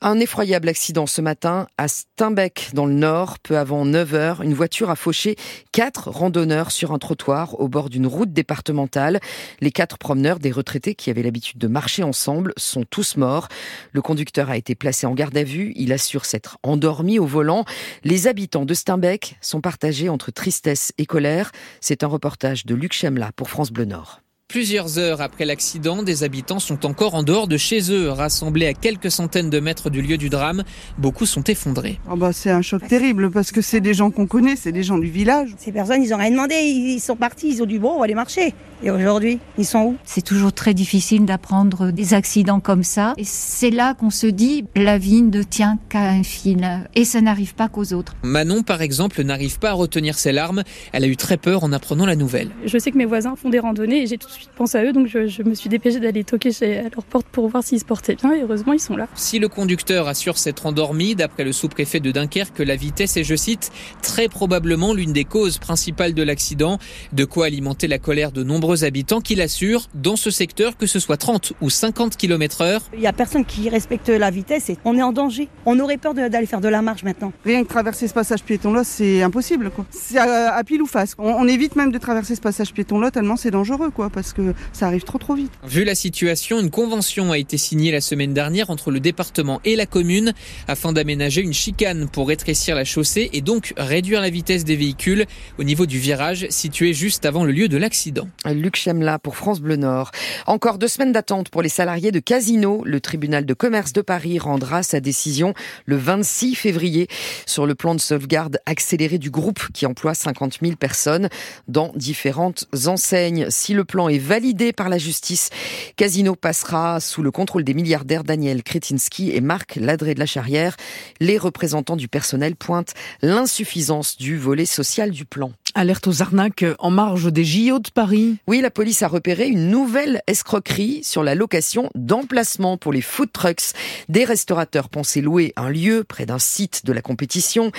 Un 0.01 0.20
effroyable 0.20 0.67
accident 0.67 1.05
ce 1.05 1.22
matin 1.22 1.67
à 1.77 1.88
Steinbeck 1.88 2.72
dans 2.74 2.88
le 2.88 2.93
nord, 2.93 3.38
peu 3.38 3.58
avant 3.58 3.86
9h. 3.86 4.43
Une 4.43 4.55
voiture 4.55 4.89
a 4.89 4.96
fauché 4.96 5.36
quatre 5.72 6.10
randonneurs 6.10 6.72
sur 6.72 6.91
un 6.91 6.98
trottoir 6.98 7.60
au 7.60 7.67
bord 7.67 7.89
d'une 7.89 8.08
route 8.08 8.34
départementale. 8.34 9.20
Les 9.60 9.72
quatre 9.72 10.00
promeneurs, 10.00 10.39
des 10.39 10.50
retraités 10.50 10.96
qui 10.96 11.12
avaient 11.12 11.22
l'habitude 11.22 11.60
de 11.60 11.67
marcher 11.67 12.01
ensemble, 12.01 12.53
sont 12.58 12.84
tous 12.89 13.15
morts. 13.15 13.48
Le 13.91 14.01
conducteur 14.01 14.50
a 14.50 14.58
été 14.58 14.74
placé 14.74 15.05
en 15.05 15.13
garde 15.13 15.38
à 15.38 15.43
vue. 15.43 15.72
Il 15.75 15.93
assure 15.93 16.25
s'être 16.25 16.58
endormi 16.63 17.20
au 17.20 17.25
volant. 17.25 17.65
Les 18.03 18.25
habitants 18.25 18.65
de 18.65 18.74
Steinbeck 18.74 19.36
sont 19.39 19.62
partagés 19.62 20.10
entre 20.10 20.31
tristesse 20.31 20.93
et 20.98 21.05
colère. 21.05 21.51
C'est 21.79 22.03
un 22.03 22.08
reportage 22.08 22.65
de 22.65 22.74
Luc 22.74 22.93
Chemla 22.93 23.31
pour 23.41 23.50
France 23.50 23.71
Bleu 23.71 23.86
Nord. 23.86 24.21
Plusieurs 24.50 25.00
heures 25.00 25.19
après 25.19 25.45
l'accident, 25.45 26.03
des 26.03 26.24
habitants 26.24 26.60
sont 26.60 26.86
encore 26.86 27.15
en 27.15 27.24
dehors 27.24 27.48
de 27.48 27.57
chez 27.57 27.91
eux, 27.91 28.10
rassemblés 28.10 28.67
à 28.67 28.75
quelques 28.75 29.10
centaines 29.10 29.50
de 29.50 29.60
mètres 29.60 29.89
du 29.89 30.03
lieu 30.03 30.19
du 30.19 30.29
drame. 30.29 30.63
Beaucoup 31.00 31.25
sont 31.25 31.41
effondrés. 31.45 32.00
Oh 32.07 32.15
bah 32.15 32.33
c'est 32.33 32.51
un 32.51 32.62
choc 32.62 32.88
terrible 32.88 33.31
parce 33.31 33.51
que 33.51 33.63
c'est 33.63 33.79
des 33.79 33.95
gens 33.95 34.12
qu'on 34.12 34.27
connaît, 34.27 34.55
c'est 34.55 34.71
des 34.71 34.83
gens 34.83 35.00
du 35.00 35.10
village. 35.10 35.55
Ces 35.57 35.71
personnes, 35.71 36.03
ils 36.03 36.13
ont 36.13 36.17
rien 36.17 36.29
demandé, 36.29 36.53
ils 36.53 37.00
sont 37.00 37.15
partis, 37.15 37.50
ils 37.50 37.63
ont 37.63 37.65
dit 37.65 37.79
bon, 37.79 37.93
on 37.93 37.98
va 37.98 38.03
aller 38.03 38.13
marcher. 38.13 38.53
Et 38.84 38.90
aujourd'hui, 38.90 39.40
ils 39.60 39.66
sont 39.66 39.80
où? 39.80 39.98
C'est 40.06 40.24
toujours 40.24 40.54
très 40.54 40.74
difficile 40.74 41.26
d'apprendre 41.26 41.92
des 41.92 42.16
accidents 42.16 42.60
comme 42.60 42.84
ça. 42.84 43.14
Et 43.18 43.24
c'est 43.24 43.70
là 43.70 43.94
qu'on 43.94 44.10
se 44.10 44.26
dit, 44.26 44.66
la 44.76 44.98
vie 44.98 45.22
ne 45.22 45.44
tient 45.44 45.78
qu'à 45.90 46.10
un 46.10 46.24
fil. 46.24 46.68
Et 46.96 47.06
ça 47.06 47.22
n'arrive 47.22 47.54
pas 47.54 47.70
qu'aux 47.70 47.94
autres. 47.94 48.16
Manon, 48.24 48.64
par 48.64 48.82
exemple, 48.82 49.22
n'arrive 49.22 49.60
pas 49.60 49.70
à 49.70 49.74
retenir 49.74 50.18
ses 50.18 50.32
larmes. 50.32 50.64
Elle 50.94 51.04
a 51.04 51.08
eu 51.08 51.16
très 51.16 51.38
peur 51.38 51.64
en 51.64 51.72
apprenant 51.74 52.08
la 52.08 52.16
nouvelle. 52.16 52.50
Je 52.66 52.78
sais 52.80 52.90
que 52.90 52.98
mes 52.98 53.06
voisins 53.06 53.36
font 53.36 53.50
des 53.50 53.60
randonnées 53.60 54.02
et 54.02 54.08
j'ai 54.08 54.18
tout 54.18 54.28
de 54.28 54.34
suite 54.34 54.50
pensé 54.56 54.80
à 54.80 54.84
eux, 54.84 54.94
donc 54.94 55.08
je, 55.08 55.28
je 55.28 55.44
me 55.44 55.54
suis 55.54 55.70
dépêchée 55.70 56.00
d'aller 56.00 56.24
toquer 56.24 56.52
chez, 56.52 56.80
à 56.80 56.84
leur 56.84 57.04
porte 57.04 57.28
pour 57.28 57.48
voir 57.50 57.64
s'ils 57.64 57.80
se 57.80 57.86
portaient 57.86 58.16
bien. 58.16 58.34
Et 58.34 58.42
heureusement, 58.42 58.74
ils 58.74 58.80
sont 58.80 58.96
là. 58.96 59.08
Si 59.14 59.38
le 59.38 59.48
conducteur 59.48 60.08
assure 60.08 60.40
s'être 60.40 60.66
endormi, 60.66 61.14
d'après 61.14 61.44
le 61.44 61.52
sous-préfet 61.52 62.00
de 62.00 62.12
Dunkerque, 62.12 62.60
la 62.60 62.76
vitesse 62.76 63.16
est, 63.18 63.24
je 63.24 63.36
cite, 63.36 63.72
très 64.02 64.28
probablement 64.28 64.94
l'une 64.96 65.14
des 65.14 65.26
causes 65.26 65.60
principales 65.60 66.16
de 66.16 66.24
l'accident. 66.24 66.80
De 67.14 67.26
quoi 67.26 67.46
alimenter 67.46 67.88
la 67.88 68.00
colère 68.00 68.32
de 68.32 68.44
nombreux 68.44 68.71
habitants 68.75 69.22
qui 69.22 69.40
assure 69.42 69.88
dans 69.94 70.16
ce 70.16 70.30
secteur, 70.30 70.78
que 70.78 70.86
ce 70.86 71.00
soit 71.00 71.18
30 71.18 71.54
ou 71.62 71.70
50 71.70 72.18
km 72.18 72.62
heure. 72.62 72.82
Il 72.94 73.00
n'y 73.00 73.08
a 73.08 73.13
personne 73.13 73.46
qui 73.46 73.70
respecte 73.70 74.10
la 74.10 74.30
vitesse 74.30 74.70
et 74.70 74.78
on 74.86 74.98
est 74.98 75.01
en 75.01 75.12
danger. 75.12 75.48
On 75.66 75.80
aurait 75.80 75.98
peur 75.98 76.13
d'aller 76.13 76.46
faire 76.46 76.62
de 76.62 76.68
la 76.68 76.82
marche 76.82 77.04
maintenant. 77.04 77.34
Rien 77.46 77.63
que 77.63 77.70
traverser 77.70 78.08
ce 78.08 78.13
passage 78.13 78.44
piéton-là, 78.44 78.84
c'est 78.84 79.22
impossible. 79.24 79.72
quoi. 79.72 79.86
C'est 79.90 80.18
à, 80.18 80.54
à, 80.54 80.63
pile 80.63 80.82
ou 80.82 80.88
face. 80.88 81.16
On, 81.18 81.30
on, 81.30 81.48
évite 81.48 81.75
même 81.75 81.92
de 81.92 81.98
traverser 81.98 82.36
ce 82.36 82.42
passage 82.42 82.74
piéton-là 82.74 83.12
tellement 83.12 83.36
c'est 83.36 83.51
dangereux, 83.51 83.90
quoi, 83.90 84.10
parce 84.10 84.34
que 84.34 84.54
ça 84.74 84.88
arrive 84.88 85.04
trop 85.04 85.18
trop 85.18 85.36
vite. 85.36 85.51
Vu 85.68 85.84
la 85.84 85.96
situation, 85.96 86.60
une 86.60 86.70
convention 86.70 87.32
a 87.32 87.38
été 87.38 87.58
signée 87.58 87.92
la 87.92 88.01
semaine 88.01 88.34
dernière 88.34 88.70
entre 88.70 88.92
le 88.92 89.00
département 89.00 89.60
et 89.66 89.75
la 89.75 89.86
commune 89.86 90.34
afin 90.68 90.94
d'aménager 90.94 91.42
une 91.42 91.54
chicane 91.54 92.08
pour 92.10 92.28
rétrécir 92.28 92.75
la 92.75 92.86
chaussée 92.86 93.30
et 93.34 93.42
donc 93.42 93.74
réduire 93.78 94.22
la 94.22 94.30
vitesse 94.30 94.63
des 94.63 94.75
véhicules 94.75 95.25
au 95.58 95.63
niveau 95.63 95.86
du 95.86 96.00
virage 96.00 96.48
situé 96.50 96.94
juste 96.94 97.25
avant 97.25 97.44
le 97.44 97.51
lieu 97.51 97.68
de 97.68 97.78
l'accident. 97.78 98.28
Luc 98.62 98.75
Chemla 98.77 99.20
pour 99.20 99.36
France 99.36 99.60
Bleu 99.60 99.75
Nord. 99.75 100.12
Encore 100.46 100.77
deux 100.77 100.88
semaines 100.88 101.12
d'attente 101.12 101.50
pour 101.50 101.62
les 101.62 101.70
salariés 101.70 102.12
de 102.12 102.20
Casino. 102.20 102.84
Le 102.86 103.01
tribunal 103.01 103.46
de 103.46 103.53
commerce 103.53 103.91
de 103.91 104.01
Paris 104.01 104.39
rendra 104.39 104.84
sa 104.84 105.00
décision 105.00 105.53
le 105.86 105.98
26 105.98 106.56
février 106.56 107.08
sur 107.46 107.65
le 107.65 107.75
plan 107.75 107.96
de 107.96 108.00
sauvegarde 108.00 108.60
accéléré 108.65 109.18
du 109.18 109.32
groupe 109.32 109.72
qui 109.74 109.86
emploie 109.86 110.13
50 110.13 110.60
000 110.62 110.75
personnes 110.75 111.27
dans 111.68 111.91
différentes 111.96 112.68
enseignes. 112.86 113.48
Si 113.50 113.74
le 113.74 113.84
plan 113.84 114.08
est 114.08 114.20
validé 114.20 114.74
par 114.74 114.89
la 114.89 115.00
justice, 115.00 115.50
Casino 115.96 116.36
passera 116.36 117.00
sous 117.00 117.24
le 117.24 117.32
contrôle 117.32 117.63
des 117.63 117.74
milliardaires 117.74 118.24
Daniel 118.24 118.63
Kretinsky 118.63 119.32
et 119.32 119.41
Marc 119.41 119.75
Ladré 119.75 120.13
de 120.13 120.20
la 120.20 120.25
Charrière. 120.25 120.77
Les 121.20 121.38
représentants 121.38 121.96
du 121.96 122.08
personnel 122.08 122.56
pointent 122.56 122.94
l'insuffisance 123.24 124.18
du 124.18 124.38
volet 124.38 124.65
social 124.65 125.10
du 125.10 125.25
plan. 125.25 125.51
Alerte 125.74 126.08
aux 126.08 126.22
arnaques 126.22 126.66
en 126.80 126.92
marge 126.92 127.32
des 127.32 127.46
JO 127.46 127.80
de 127.80 127.90
Paris. 127.94 128.38
Oui, 128.48 128.60
la 128.60 128.72
police 128.72 129.04
a 129.04 129.08
repéré 129.08 129.48
une 129.48 129.70
nouvelle 129.70 130.22
escroquerie 130.28 131.01
sur 131.04 131.24
la 131.24 131.34
location 131.34 131.90
d'emplacements 131.96 132.78
pour 132.78 132.92
les 132.92 133.01
food 133.01 133.32
trucks. 133.32 133.74
Des 134.10 134.25
restaurateurs 134.25 134.90
pensaient 134.90 135.22
louer 135.22 135.54
un 135.56 135.70
lieu 135.70 136.04
près 136.04 136.25
d'un 136.25 136.40
site 136.40 136.86
de 136.86 136.92
la 136.92 137.01
compétition. 137.01 137.72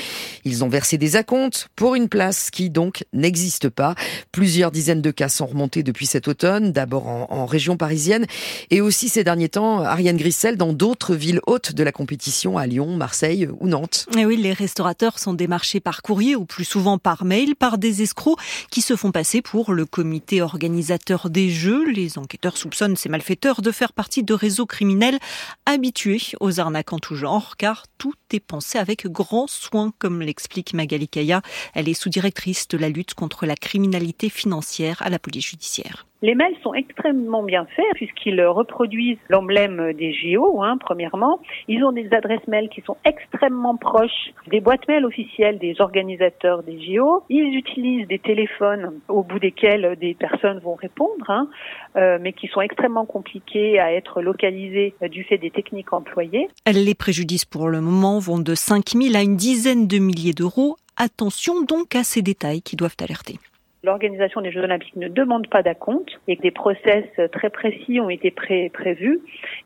Ils 0.45 0.65
ont 0.65 0.69
versé 0.69 0.97
des 0.97 1.17
acomptes 1.17 1.69
pour 1.77 1.95
une 1.95 2.09
place 2.09 2.51
qui 2.51 2.71
donc 2.71 3.05
n'existe 3.13 3.69
pas. 3.69 3.95
Plusieurs 4.33 4.71
dizaines 4.71 5.03
de 5.03 5.11
cas 5.11 5.29
sont 5.29 5.47
remontés 5.47 5.83
depuis 5.83 6.07
cet 6.07 6.29
automne, 6.29 6.73
d'abord 6.73 7.09
en, 7.09 7.27
en, 7.31 7.47
région 7.47 7.77
parisienne 7.77 8.27
et 8.71 8.81
aussi 8.81 9.11
ces 9.11 9.25
derniers 9.25 9.51
temps, 9.51 9.81
Ariane 9.83 10.17
Grissel, 10.17 10.57
dans 10.57 10.73
d'autres 10.73 11.15
villes 11.15 11.41
hautes 11.47 11.73
de 11.73 11.83
la 11.83 11.93
compétition, 11.93 12.57
à 12.57 12.67
Lyon, 12.67 12.97
Marseille 12.97 13.49
ou 13.61 13.69
Nantes. 13.69 14.07
Et 14.17 14.25
oui, 14.25 14.37
les 14.37 14.53
restaurateurs 14.53 15.19
sont 15.19 15.35
démarchés 15.35 15.81
par 15.81 16.01
courrier 16.01 16.37
ou 16.37 16.47
plus 16.47 16.65
souvent 16.65 16.97
par 16.97 17.25
mail 17.25 17.55
par 17.55 17.79
des 17.83 18.01
escrocs 18.01 18.39
qui 18.71 18.81
se 18.81 18.97
font 18.97 19.13
passer 19.13 19.43
pour 19.43 19.73
le 19.73 19.85
comité 19.85 20.41
organisateur 20.41 21.29
des 21.29 21.51
Jeux. 21.51 21.91
Les 21.91 22.17
enquêteurs 22.17 22.57
soupçonnent 22.57 22.97
ces 22.97 23.11
malfaiteurs 23.11 23.61
de 23.61 23.71
faire 23.71 23.93
partie 23.93 24.23
de 24.23 24.33
réseaux 24.33 24.65
criminels 24.65 25.19
habitués 25.67 26.23
aux 26.41 26.61
arnaques 26.61 26.93
en 26.93 26.99
tout 26.99 27.17
genre, 27.17 27.57
car 27.59 27.85
tout 27.99 28.15
est 28.33 28.41
pensé 28.41 28.79
avec 28.79 29.07
grand 29.07 29.49
soin, 29.49 29.93
comme 29.99 30.23
l'explique 30.23 30.73
Magali 30.73 31.09
Kaya. 31.09 31.43
Elle 31.75 31.89
est 31.89 31.95
sous-directrice 31.95 32.69
de 32.69 32.79
la 32.79 32.89
lutte 32.89 33.15
contre 33.15 33.45
la 33.45 33.57
criminalité 33.57 34.31
financière 34.31 35.03
à 35.03 35.11
la 35.11 35.19
police 35.19 35.47
judiciaire. 35.47 36.07
Les 36.23 36.37
mails 36.37 36.55
sont 36.63 36.73
extrêmement 36.73 37.43
bien 37.43 37.67
faits 37.75 37.85
puisqu'ils 37.95 38.41
reproduisent 38.41 39.19
l'emblème 39.29 39.93
des 39.93 40.13
JO, 40.13 40.63
hein, 40.63 40.77
premièrement. 40.79 41.41
Ils 41.67 41.85
ont 41.85 41.91
des 41.91 42.09
adresses 42.13 42.47
mail 42.47 42.69
qui 42.69 42.81
sont 42.83 42.97
extrêmement 43.05 43.77
proches 43.77 44.33
des 44.47 44.61
boîtes 44.61 44.87
mail 44.87 45.05
officielles 45.05 45.59
des 45.59 45.81
organisateurs 45.81 46.63
des 46.63 46.81
JO. 46.81 47.25
Ils 47.29 47.57
utilisent 47.57 48.07
des 48.07 48.21
téléphones 48.21 49.01
au 49.09 49.25
bout 49.25 49.41
desquels 49.41 49.97
des 50.01 50.15
personnes 50.15 50.61
vont 50.61 50.77
répondre, 50.77 51.29
hein, 51.29 51.49
euh, 51.97 52.19
mais 52.21 52.33
qui 52.33 52.47
sont 52.47 52.61
extrêmement 52.61 53.05
compliqués 53.05 53.81
à 53.81 53.93
être 53.93 54.23
localisés 54.23 54.95
du 55.11 55.25
fait 55.25 55.39
des 55.39 55.51
techniques 55.51 55.93
employées. 55.93 56.49
Les 56.67 56.95
préjudices 56.95 57.45
pour 57.45 57.69
le 57.69 57.81
moment 57.81 58.21
vont 58.21 58.39
de 58.39 58.55
5 58.55 58.91
000 58.91 59.17
à 59.17 59.23
une 59.23 59.37
dizaine 59.37 59.89
de 59.89 59.99
milliers 59.99 60.35
d'euros. 60.35 60.77
Attention 60.97 61.63
donc 61.63 61.97
à 61.97 62.05
ces 62.05 62.23
détails 62.23 62.63
qui 62.63 62.77
doivent 62.77 62.97
alerter. 63.01 63.39
L'organisation 63.85 64.41
des 64.41 64.53
Jeux 64.53 64.63
Olympiques 64.63 64.95
ne 64.95 65.09
demande 65.09 65.49
pas 65.49 65.65
d'acompte 65.65 66.21
et 66.29 66.37
que 66.37 66.43
des 66.43 66.53
process 66.53 67.05
très 67.33 67.51
précis 67.51 67.99
ont 67.99 68.11
été 68.11 68.31
pré 68.31 68.71
prévus. 68.73 69.19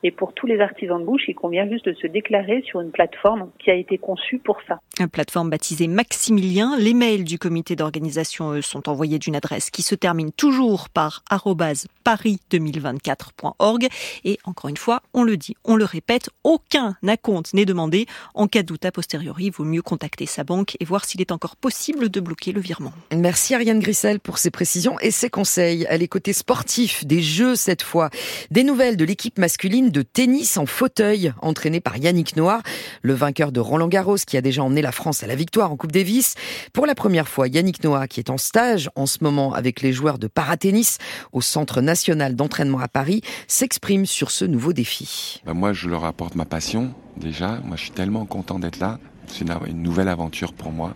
Et 0.02 0.10
pour 0.10 0.32
tous 0.32 0.46
les 0.46 0.58
artisans 0.60 0.98
de 0.98 1.04
bouche, 1.04 1.24
il 1.28 1.34
convient 1.34 1.68
juste 1.68 1.84
de 1.84 1.92
se 1.92 2.06
déclarer 2.06 2.62
sur 2.66 2.80
une 2.80 2.92
plateforme 2.92 3.50
qui 3.58 3.70
a 3.70 3.74
été 3.74 3.98
conçue 3.98 4.38
pour 4.38 4.56
ça. 4.66 4.80
Une 4.98 5.10
plateforme 5.10 5.50
baptisée 5.50 5.86
Maximilien. 5.86 6.78
Les 6.78 6.94
mails 6.94 7.24
du 7.24 7.38
comité 7.38 7.76
d'organisation 7.76 8.62
sont 8.62 8.88
envoyés 8.88 9.18
d'une 9.18 9.36
adresse 9.36 9.68
qui 9.68 9.82
se 9.82 9.94
termine 9.94 10.32
toujours 10.32 10.88
par 10.88 11.22
paris2024.org. 11.30 13.88
Et 14.24 14.38
encore 14.44 14.70
une 14.70 14.78
fois, 14.78 15.02
on 15.12 15.24
le 15.24 15.36
dit, 15.36 15.56
on 15.62 15.76
le 15.76 15.84
répète, 15.84 16.30
aucun 16.42 16.96
acompte 17.06 17.52
n'est 17.52 17.66
demandé. 17.66 18.06
En 18.34 18.46
cas 18.46 18.62
de 18.62 18.68
doute 18.68 18.86
a 18.86 18.92
posteriori, 18.92 19.44
il 19.44 19.52
vaut 19.52 19.64
mieux 19.64 19.82
contacter 19.82 20.24
sa 20.24 20.42
banque 20.42 20.74
et 20.80 20.86
voir 20.86 21.04
s'il 21.04 21.20
est 21.20 21.32
encore 21.32 21.56
possible 21.56 22.08
de 22.08 22.20
bloquer 22.20 22.52
le 22.52 22.62
virement. 22.62 22.94
Merci 23.12 23.54
Ariane 23.54 23.80
Pour 24.22 24.38
ses 24.38 24.52
précisions 24.52 25.00
et 25.00 25.10
ses 25.10 25.30
conseils. 25.30 25.84
Elle 25.90 26.00
est 26.00 26.06
côté 26.06 26.32
sportif, 26.32 27.04
des 27.04 27.20
jeux 27.20 27.56
cette 27.56 27.82
fois. 27.82 28.08
Des 28.52 28.62
nouvelles 28.62 28.96
de 28.96 29.04
l'équipe 29.04 29.36
masculine 29.36 29.90
de 29.90 30.02
tennis 30.02 30.56
en 30.58 30.64
fauteuil, 30.64 31.32
entraînée 31.42 31.80
par 31.80 31.96
Yannick 31.96 32.36
Noah, 32.36 32.62
le 33.02 33.14
vainqueur 33.14 33.50
de 33.50 33.58
Roland 33.58 33.88
Garros 33.88 34.18
qui 34.24 34.36
a 34.36 34.40
déjà 34.40 34.62
emmené 34.62 34.80
la 34.80 34.92
France 34.92 35.24
à 35.24 35.26
la 35.26 35.34
victoire 35.34 35.72
en 35.72 35.76
Coupe 35.76 35.90
Davis. 35.90 36.36
Pour 36.72 36.86
la 36.86 36.94
première 36.94 37.28
fois, 37.28 37.48
Yannick 37.48 37.82
Noah, 37.82 38.06
qui 38.06 38.20
est 38.20 38.30
en 38.30 38.38
stage 38.38 38.90
en 38.94 39.06
ce 39.06 39.18
moment 39.22 39.52
avec 39.52 39.82
les 39.82 39.92
joueurs 39.92 40.20
de 40.20 40.28
paratennis 40.28 40.98
au 41.32 41.40
Centre 41.40 41.80
national 41.80 42.36
d'entraînement 42.36 42.78
à 42.78 42.86
Paris, 42.86 43.22
s'exprime 43.48 44.06
sur 44.06 44.30
ce 44.30 44.44
nouveau 44.44 44.72
défi. 44.72 45.42
Bah, 45.44 45.52
moi, 45.52 45.72
je 45.72 45.88
leur 45.88 46.04
apporte 46.04 46.36
ma 46.36 46.44
passion 46.44 46.94
déjà. 47.16 47.60
Moi, 47.64 47.74
je 47.74 47.82
suis 47.82 47.90
tellement 47.90 48.24
content 48.24 48.60
d'être 48.60 48.78
là. 48.78 49.00
C'est 49.26 49.44
une 49.66 49.82
nouvelle 49.82 50.08
aventure 50.08 50.52
pour 50.52 50.70
moi 50.70 50.94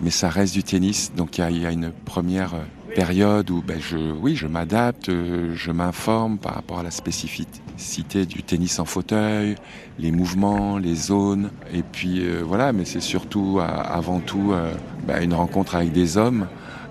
mais 0.00 0.10
ça 0.10 0.28
reste 0.28 0.54
du 0.54 0.62
tennis. 0.62 1.12
Donc 1.14 1.38
il 1.38 1.60
y 1.60 1.66
a, 1.66 1.70
une 1.70 1.92
première 1.92 2.54
euh, 2.54 2.94
période 2.94 3.50
où 3.50 3.62
ben, 3.62 3.78
je, 3.80 3.96
oui, 3.96 4.36
je 4.36 4.46
m'adapte, 4.46 5.08
euh, 5.08 5.54
je 5.54 5.70
m'informe 5.70 6.38
par 6.38 6.54
rapport 6.54 6.78
à 6.78 6.82
la 6.82 6.90
spécificité 6.90 8.26
du 8.26 8.42
tennis 8.42 8.78
en 8.78 8.84
fauteuil, 8.84 9.56
les 9.98 10.12
mouvements, 10.12 10.78
les 10.78 10.94
zones, 10.94 11.50
et 11.72 11.82
puis 11.82 12.20
euh, 12.20 12.42
voilà. 12.44 12.72
Mais 12.72 12.84
c'est 12.84 13.00
surtout 13.00 13.60
avant 13.60 14.20
tout 14.20 14.52
ben, 15.06 15.22
une 15.22 15.34
rencontre 15.34 15.76
avec 15.76 15.92
des 15.92 16.16
hommes, 16.16 16.46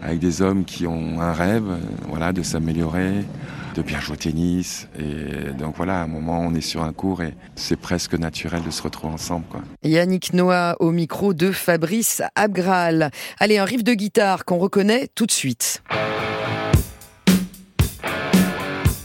avec 0.06 0.20
des 0.20 0.42
hommes 0.42 0.66
qui 0.66 0.86
ont 0.86 1.20
un 1.20 1.34
rêve, 1.34 1.64
voilà, 2.08 2.32
de 2.32 2.44
s'améliorer, 2.44 3.26
de 3.74 3.82
bien 3.82 4.00
jouer 4.00 4.14
au 4.14 4.18
tennis. 4.18 4.88
Et 5.00 5.52
donc 5.58 5.76
voilà, 5.78 6.02
à 6.02 6.04
un 6.04 6.08
moment, 6.08 6.40
on 6.42 6.54
est 6.54 6.62
sur 6.62 6.84
un 6.84 6.94
cours 6.94 7.24
et 7.24 7.34
c'est 7.56 7.76
presque 7.76 8.14
naturel 8.14 8.62
de 8.64 8.70
se 8.70 8.84
retrouver 8.84 9.14
ensemble. 9.14 9.46
Quoi. 9.50 9.62
Yannick 9.84 10.34
Noah 10.34 10.76
au 10.80 10.92
micro 10.92 11.34
de 11.34 11.52
Fabrice 11.52 12.22
Abgral. 12.36 13.10
Allez, 13.40 13.58
un 13.58 13.66
riff 13.66 13.84
de 13.84 13.94
guitare 13.94 14.46
qu'on 14.46 14.60
reconnaît 14.60 15.10
tout 15.16 15.26
de 15.26 15.32
suite. 15.32 15.82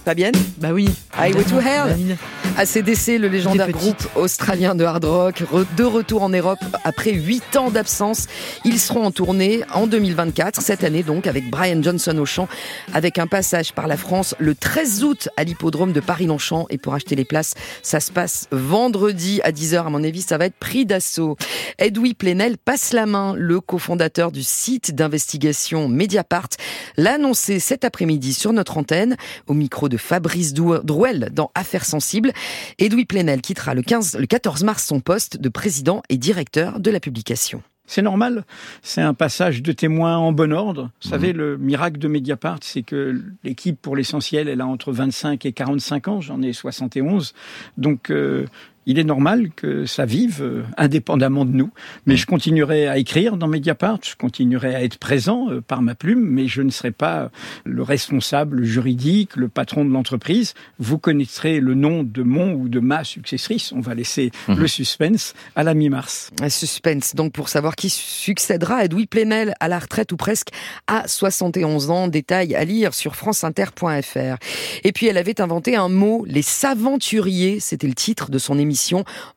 Fabienne? 0.04 0.34
Bah 0.58 0.72
oui. 0.72 0.88
Highway 1.16 1.44
to 1.44 1.60
Hell? 1.60 2.16
ACDC, 2.60 3.16
le 3.18 3.28
légendaire 3.28 3.70
groupe 3.70 4.06
australien 4.16 4.74
de 4.74 4.84
hard 4.84 5.06
rock, 5.06 5.44
de 5.78 5.82
retour 5.82 6.22
en 6.22 6.28
Europe 6.28 6.58
après 6.84 7.12
8 7.12 7.56
ans 7.56 7.70
d'absence. 7.70 8.26
Ils 8.66 8.78
seront 8.78 9.06
en 9.06 9.10
tournée 9.10 9.62
en 9.72 9.86
2024, 9.86 10.60
cette 10.60 10.84
année 10.84 11.02
donc, 11.02 11.26
avec 11.26 11.48
Brian 11.48 11.82
Johnson 11.82 12.18
au 12.18 12.26
chant, 12.26 12.48
avec 12.92 13.18
un 13.18 13.26
passage 13.26 13.72
par 13.72 13.86
la 13.86 13.96
France 13.96 14.34
le 14.38 14.54
13 14.54 15.04
août 15.04 15.28
à 15.38 15.44
l'hippodrome 15.44 15.92
de 15.92 16.00
Paris-Longchamp. 16.00 16.66
Et 16.68 16.76
pour 16.76 16.92
acheter 16.92 17.16
les 17.16 17.24
places, 17.24 17.54
ça 17.82 17.98
se 17.98 18.12
passe 18.12 18.46
vendredi 18.50 19.40
à 19.42 19.52
10h. 19.52 19.86
À 19.86 19.88
mon 19.88 20.04
avis, 20.04 20.20
ça 20.20 20.36
va 20.36 20.44
être 20.44 20.58
pris 20.58 20.84
d'assaut. 20.84 21.38
Edoui 21.78 22.12
Plenel 22.12 22.58
passe 22.58 22.92
la 22.92 23.06
main. 23.06 23.32
Le 23.38 23.62
cofondateur 23.62 24.32
du 24.32 24.42
site 24.42 24.94
d'investigation 24.94 25.88
Mediapart 25.88 26.50
l'a 26.98 27.14
annoncé 27.14 27.58
cet 27.58 27.86
après-midi 27.86 28.34
sur 28.34 28.52
notre 28.52 28.76
antenne, 28.76 29.16
au 29.46 29.54
micro 29.54 29.88
de 29.88 29.96
Fabrice 29.96 30.52
Drouel 30.52 31.30
dans 31.32 31.50
Affaires 31.54 31.86
sensibles. 31.86 32.34
Edoui 32.78 33.04
Plenel 33.04 33.40
quittera 33.40 33.74
le, 33.74 33.82
15, 33.82 34.18
le 34.18 34.26
14 34.26 34.64
mars 34.64 34.84
son 34.84 35.00
poste 35.00 35.38
de 35.38 35.48
président 35.48 36.02
et 36.08 36.16
directeur 36.16 36.80
de 36.80 36.90
la 36.90 37.00
publication. 37.00 37.62
C'est 37.90 38.02
normal, 38.02 38.44
c'est 38.82 39.00
un 39.00 39.14
passage 39.14 39.62
de 39.62 39.72
témoin 39.72 40.16
en 40.16 40.30
bon 40.30 40.52
ordre. 40.52 40.92
Vous 41.02 41.08
savez, 41.08 41.32
mhm. 41.32 41.38
le 41.38 41.58
miracle 41.58 41.98
de 41.98 42.06
Mediapart, 42.06 42.60
c'est 42.62 42.82
que 42.82 43.20
l'équipe, 43.42 43.82
pour 43.82 43.96
l'essentiel, 43.96 44.46
elle 44.48 44.60
a 44.60 44.66
entre 44.66 44.92
25 44.92 45.44
et 45.44 45.52
45 45.52 46.06
ans, 46.06 46.20
j'en 46.20 46.40
ai 46.40 46.52
71. 46.52 47.34
Donc, 47.78 48.10
euh, 48.10 48.46
il 48.86 48.98
est 48.98 49.04
normal 49.04 49.50
que 49.54 49.84
ça 49.84 50.06
vive 50.06 50.38
euh, 50.40 50.62
indépendamment 50.78 51.44
de 51.44 51.52
nous. 51.52 51.70
Mais 52.06 52.16
je 52.16 52.26
continuerai 52.26 52.88
à 52.88 52.96
écrire 52.96 53.36
dans 53.36 53.46
Mediapart, 53.46 53.98
je 54.02 54.16
continuerai 54.16 54.74
à 54.74 54.82
être 54.82 54.98
présent 54.98 55.50
euh, 55.50 55.60
par 55.60 55.82
ma 55.82 55.94
plume, 55.94 56.24
mais 56.24 56.48
je 56.48 56.62
ne 56.62 56.70
serai 56.70 56.90
pas 56.90 57.30
le 57.64 57.82
responsable 57.82 58.64
juridique, 58.64 59.36
le 59.36 59.48
patron 59.48 59.84
de 59.84 59.92
l'entreprise. 59.92 60.54
Vous 60.78 60.98
connaîtrez 60.98 61.60
le 61.60 61.74
nom 61.74 62.02
de 62.02 62.22
mon 62.22 62.54
ou 62.54 62.68
de 62.68 62.80
ma 62.80 63.04
successrice. 63.04 63.72
On 63.72 63.80
va 63.80 63.94
laisser 63.94 64.30
mhm. 64.48 64.58
le 64.58 64.66
suspense 64.66 65.34
à 65.56 65.62
la 65.62 65.74
mi-mars. 65.74 66.30
Un 66.40 66.48
suspense, 66.48 67.14
donc, 67.14 67.32
pour 67.32 67.50
savoir 67.50 67.76
qui 67.76 67.90
succédera 67.90 68.76
à 68.76 68.84
Edoui 68.86 69.06
Plenel 69.06 69.54
à 69.60 69.68
la 69.68 69.78
retraite 69.78 70.12
ou 70.12 70.16
presque 70.16 70.48
à 70.86 71.06
71 71.06 71.90
ans. 71.90 72.08
Détail 72.08 72.54
à 72.54 72.64
lire 72.64 72.94
sur 72.94 73.14
franceinter.fr. 73.14 74.36
Et 74.84 74.92
puis, 74.92 75.06
elle 75.06 75.18
avait 75.18 75.40
inventé 75.40 75.76
un 75.76 75.88
mot, 75.88 76.24
les 76.26 76.42
saventuriers. 76.42 77.60
C'était 77.60 77.86
le 77.86 77.94
titre 77.94 78.30
de 78.30 78.38
son 78.38 78.58
émission 78.58 78.69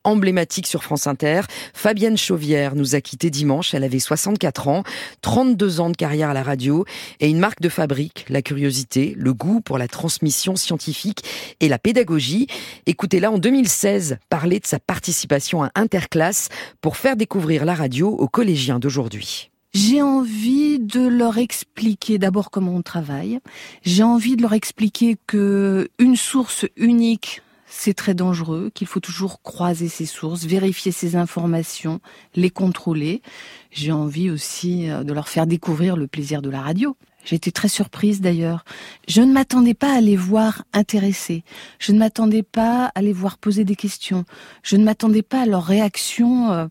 emblématique 0.03 0.67
sur 0.67 0.83
France 0.83 1.07
Inter. 1.07 1.41
Fabienne 1.73 2.17
Chauvière 2.17 2.75
nous 2.75 2.95
a 2.95 3.01
quitté 3.01 3.29
dimanche. 3.29 3.73
Elle 3.73 3.83
avait 3.83 3.99
64 3.99 4.67
ans, 4.67 4.83
32 5.21 5.79
ans 5.79 5.89
de 5.89 5.97
carrière 5.97 6.29
à 6.29 6.33
la 6.33 6.43
radio 6.43 6.85
et 7.19 7.29
une 7.29 7.39
marque 7.39 7.61
de 7.61 7.69
fabrique, 7.69 8.25
la 8.29 8.41
curiosité, 8.41 9.13
le 9.17 9.33
goût 9.33 9.61
pour 9.61 9.77
la 9.77 9.87
transmission 9.87 10.55
scientifique 10.55 11.23
et 11.59 11.69
la 11.69 11.79
pédagogie. 11.79 12.47
Écoutez-la 12.85 13.31
en 13.31 13.37
2016 13.37 14.17
parler 14.29 14.59
de 14.59 14.67
sa 14.67 14.79
participation 14.79 15.63
à 15.63 15.71
Interclasse 15.75 16.49
pour 16.81 16.97
faire 16.97 17.15
découvrir 17.15 17.65
la 17.65 17.75
radio 17.75 18.09
aux 18.09 18.27
collégiens 18.27 18.79
d'aujourd'hui. 18.79 19.49
J'ai 19.73 20.03
envie 20.03 20.77
de 20.79 21.07
leur 21.07 21.39
expliquer 21.39 22.19
d'abord 22.19 22.51
comment 22.51 22.75
on 22.75 22.83
travaille. 22.83 23.39
J'ai 23.81 24.03
envie 24.03 24.35
de 24.35 24.43
leur 24.43 24.53
expliquer 24.53 25.17
que 25.25 25.89
une 25.97 26.15
source 26.15 26.67
unique 26.77 27.41
c'est 27.75 27.95
très 27.95 28.13
dangereux, 28.13 28.69
qu'il 28.73 28.85
faut 28.85 28.99
toujours 28.99 29.41
croiser 29.41 29.89
ses 29.89 30.05
sources, 30.05 30.45
vérifier 30.45 30.91
ses 30.91 31.15
informations, 31.15 31.99
les 32.35 32.51
contrôler. 32.51 33.23
J'ai 33.71 33.91
envie 33.91 34.29
aussi 34.29 34.89
euh, 34.89 35.03
de 35.03 35.11
leur 35.11 35.27
faire 35.27 35.47
découvrir 35.47 35.97
le 35.97 36.05
plaisir 36.05 36.41
de 36.43 36.51
la 36.51 36.61
radio. 36.61 36.95
Été 37.31 37.51
très 37.51 37.69
surprise 37.69 38.21
d'ailleurs. 38.21 38.63
Je 39.07 39.21
ne 39.21 39.33
m'attendais 39.33 39.73
pas 39.73 39.91
à 39.95 40.01
les 40.01 40.15
voir 40.15 40.63
intéressés. 40.71 41.43
Je 41.79 41.93
ne 41.93 41.97
m'attendais 41.97 42.43
pas 42.43 42.91
à 42.93 43.01
les 43.01 43.13
voir 43.13 43.39
poser 43.39 43.65
des 43.65 43.75
questions. 43.75 44.23
Je 44.61 44.75
ne 44.75 44.83
m'attendais 44.83 45.23
pas 45.23 45.41
à 45.41 45.45
leur 45.47 45.63
réaction, 45.63 46.51
euh, 46.51 46.67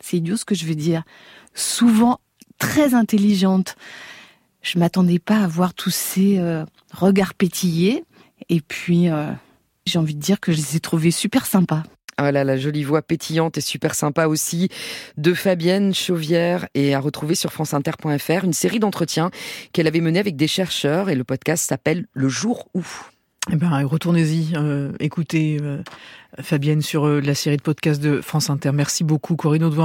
c'est 0.00 0.16
idiot 0.16 0.38
ce 0.38 0.46
que 0.46 0.54
je 0.54 0.64
veux 0.64 0.74
dire, 0.74 1.02
souvent 1.54 2.18
très 2.58 2.94
intelligente. 2.94 3.76
Je 4.62 4.78
m'attendais 4.78 5.18
pas 5.18 5.40
à 5.40 5.46
voir 5.46 5.74
tous 5.74 5.94
ces 5.94 6.38
euh, 6.38 6.64
regards 6.92 7.34
pétillés 7.34 8.04
et 8.48 8.60
puis 8.62 9.08
j'ai 9.86 9.98
envie 9.98 10.14
de 10.14 10.20
dire 10.20 10.40
que 10.40 10.52
je 10.52 10.58
les 10.58 10.76
ai 10.76 10.80
trouvés 10.80 11.10
super 11.10 11.46
sympas. 11.46 11.82
Ah 12.18 12.32
là, 12.32 12.44
la 12.44 12.56
jolie 12.56 12.82
voix 12.82 13.02
pétillante 13.02 13.58
et 13.58 13.60
super 13.60 13.94
sympa 13.94 14.26
aussi 14.26 14.70
de 15.18 15.34
Fabienne 15.34 15.94
Chauvière 15.94 16.66
et 16.74 16.94
à 16.94 17.00
retrouver 17.00 17.34
sur 17.34 17.52
franceinter.fr 17.52 18.44
une 18.44 18.54
série 18.54 18.78
d'entretiens 18.78 19.30
qu'elle 19.72 19.86
avait 19.86 20.00
menés 20.00 20.18
avec 20.18 20.34
des 20.34 20.48
chercheurs 20.48 21.10
et 21.10 21.14
le 21.14 21.24
podcast 21.24 21.68
s'appelle 21.68 22.06
Le 22.14 22.28
jour 22.28 22.68
où. 22.74 22.82
Eh 23.52 23.56
ben, 23.56 23.84
retournez-y, 23.84 24.56
euh, 24.56 24.90
écoutez 24.98 25.58
euh, 25.62 25.80
Fabienne 26.40 26.82
sur 26.82 27.06
euh, 27.06 27.20
la 27.20 27.34
série 27.34 27.56
de 27.56 27.62
podcasts 27.62 28.02
de 28.02 28.20
France 28.20 28.50
Inter. 28.50 28.72
Merci 28.72 29.04
beaucoup, 29.04 29.36
Corinne 29.36 29.62
Audouin. 29.62 29.74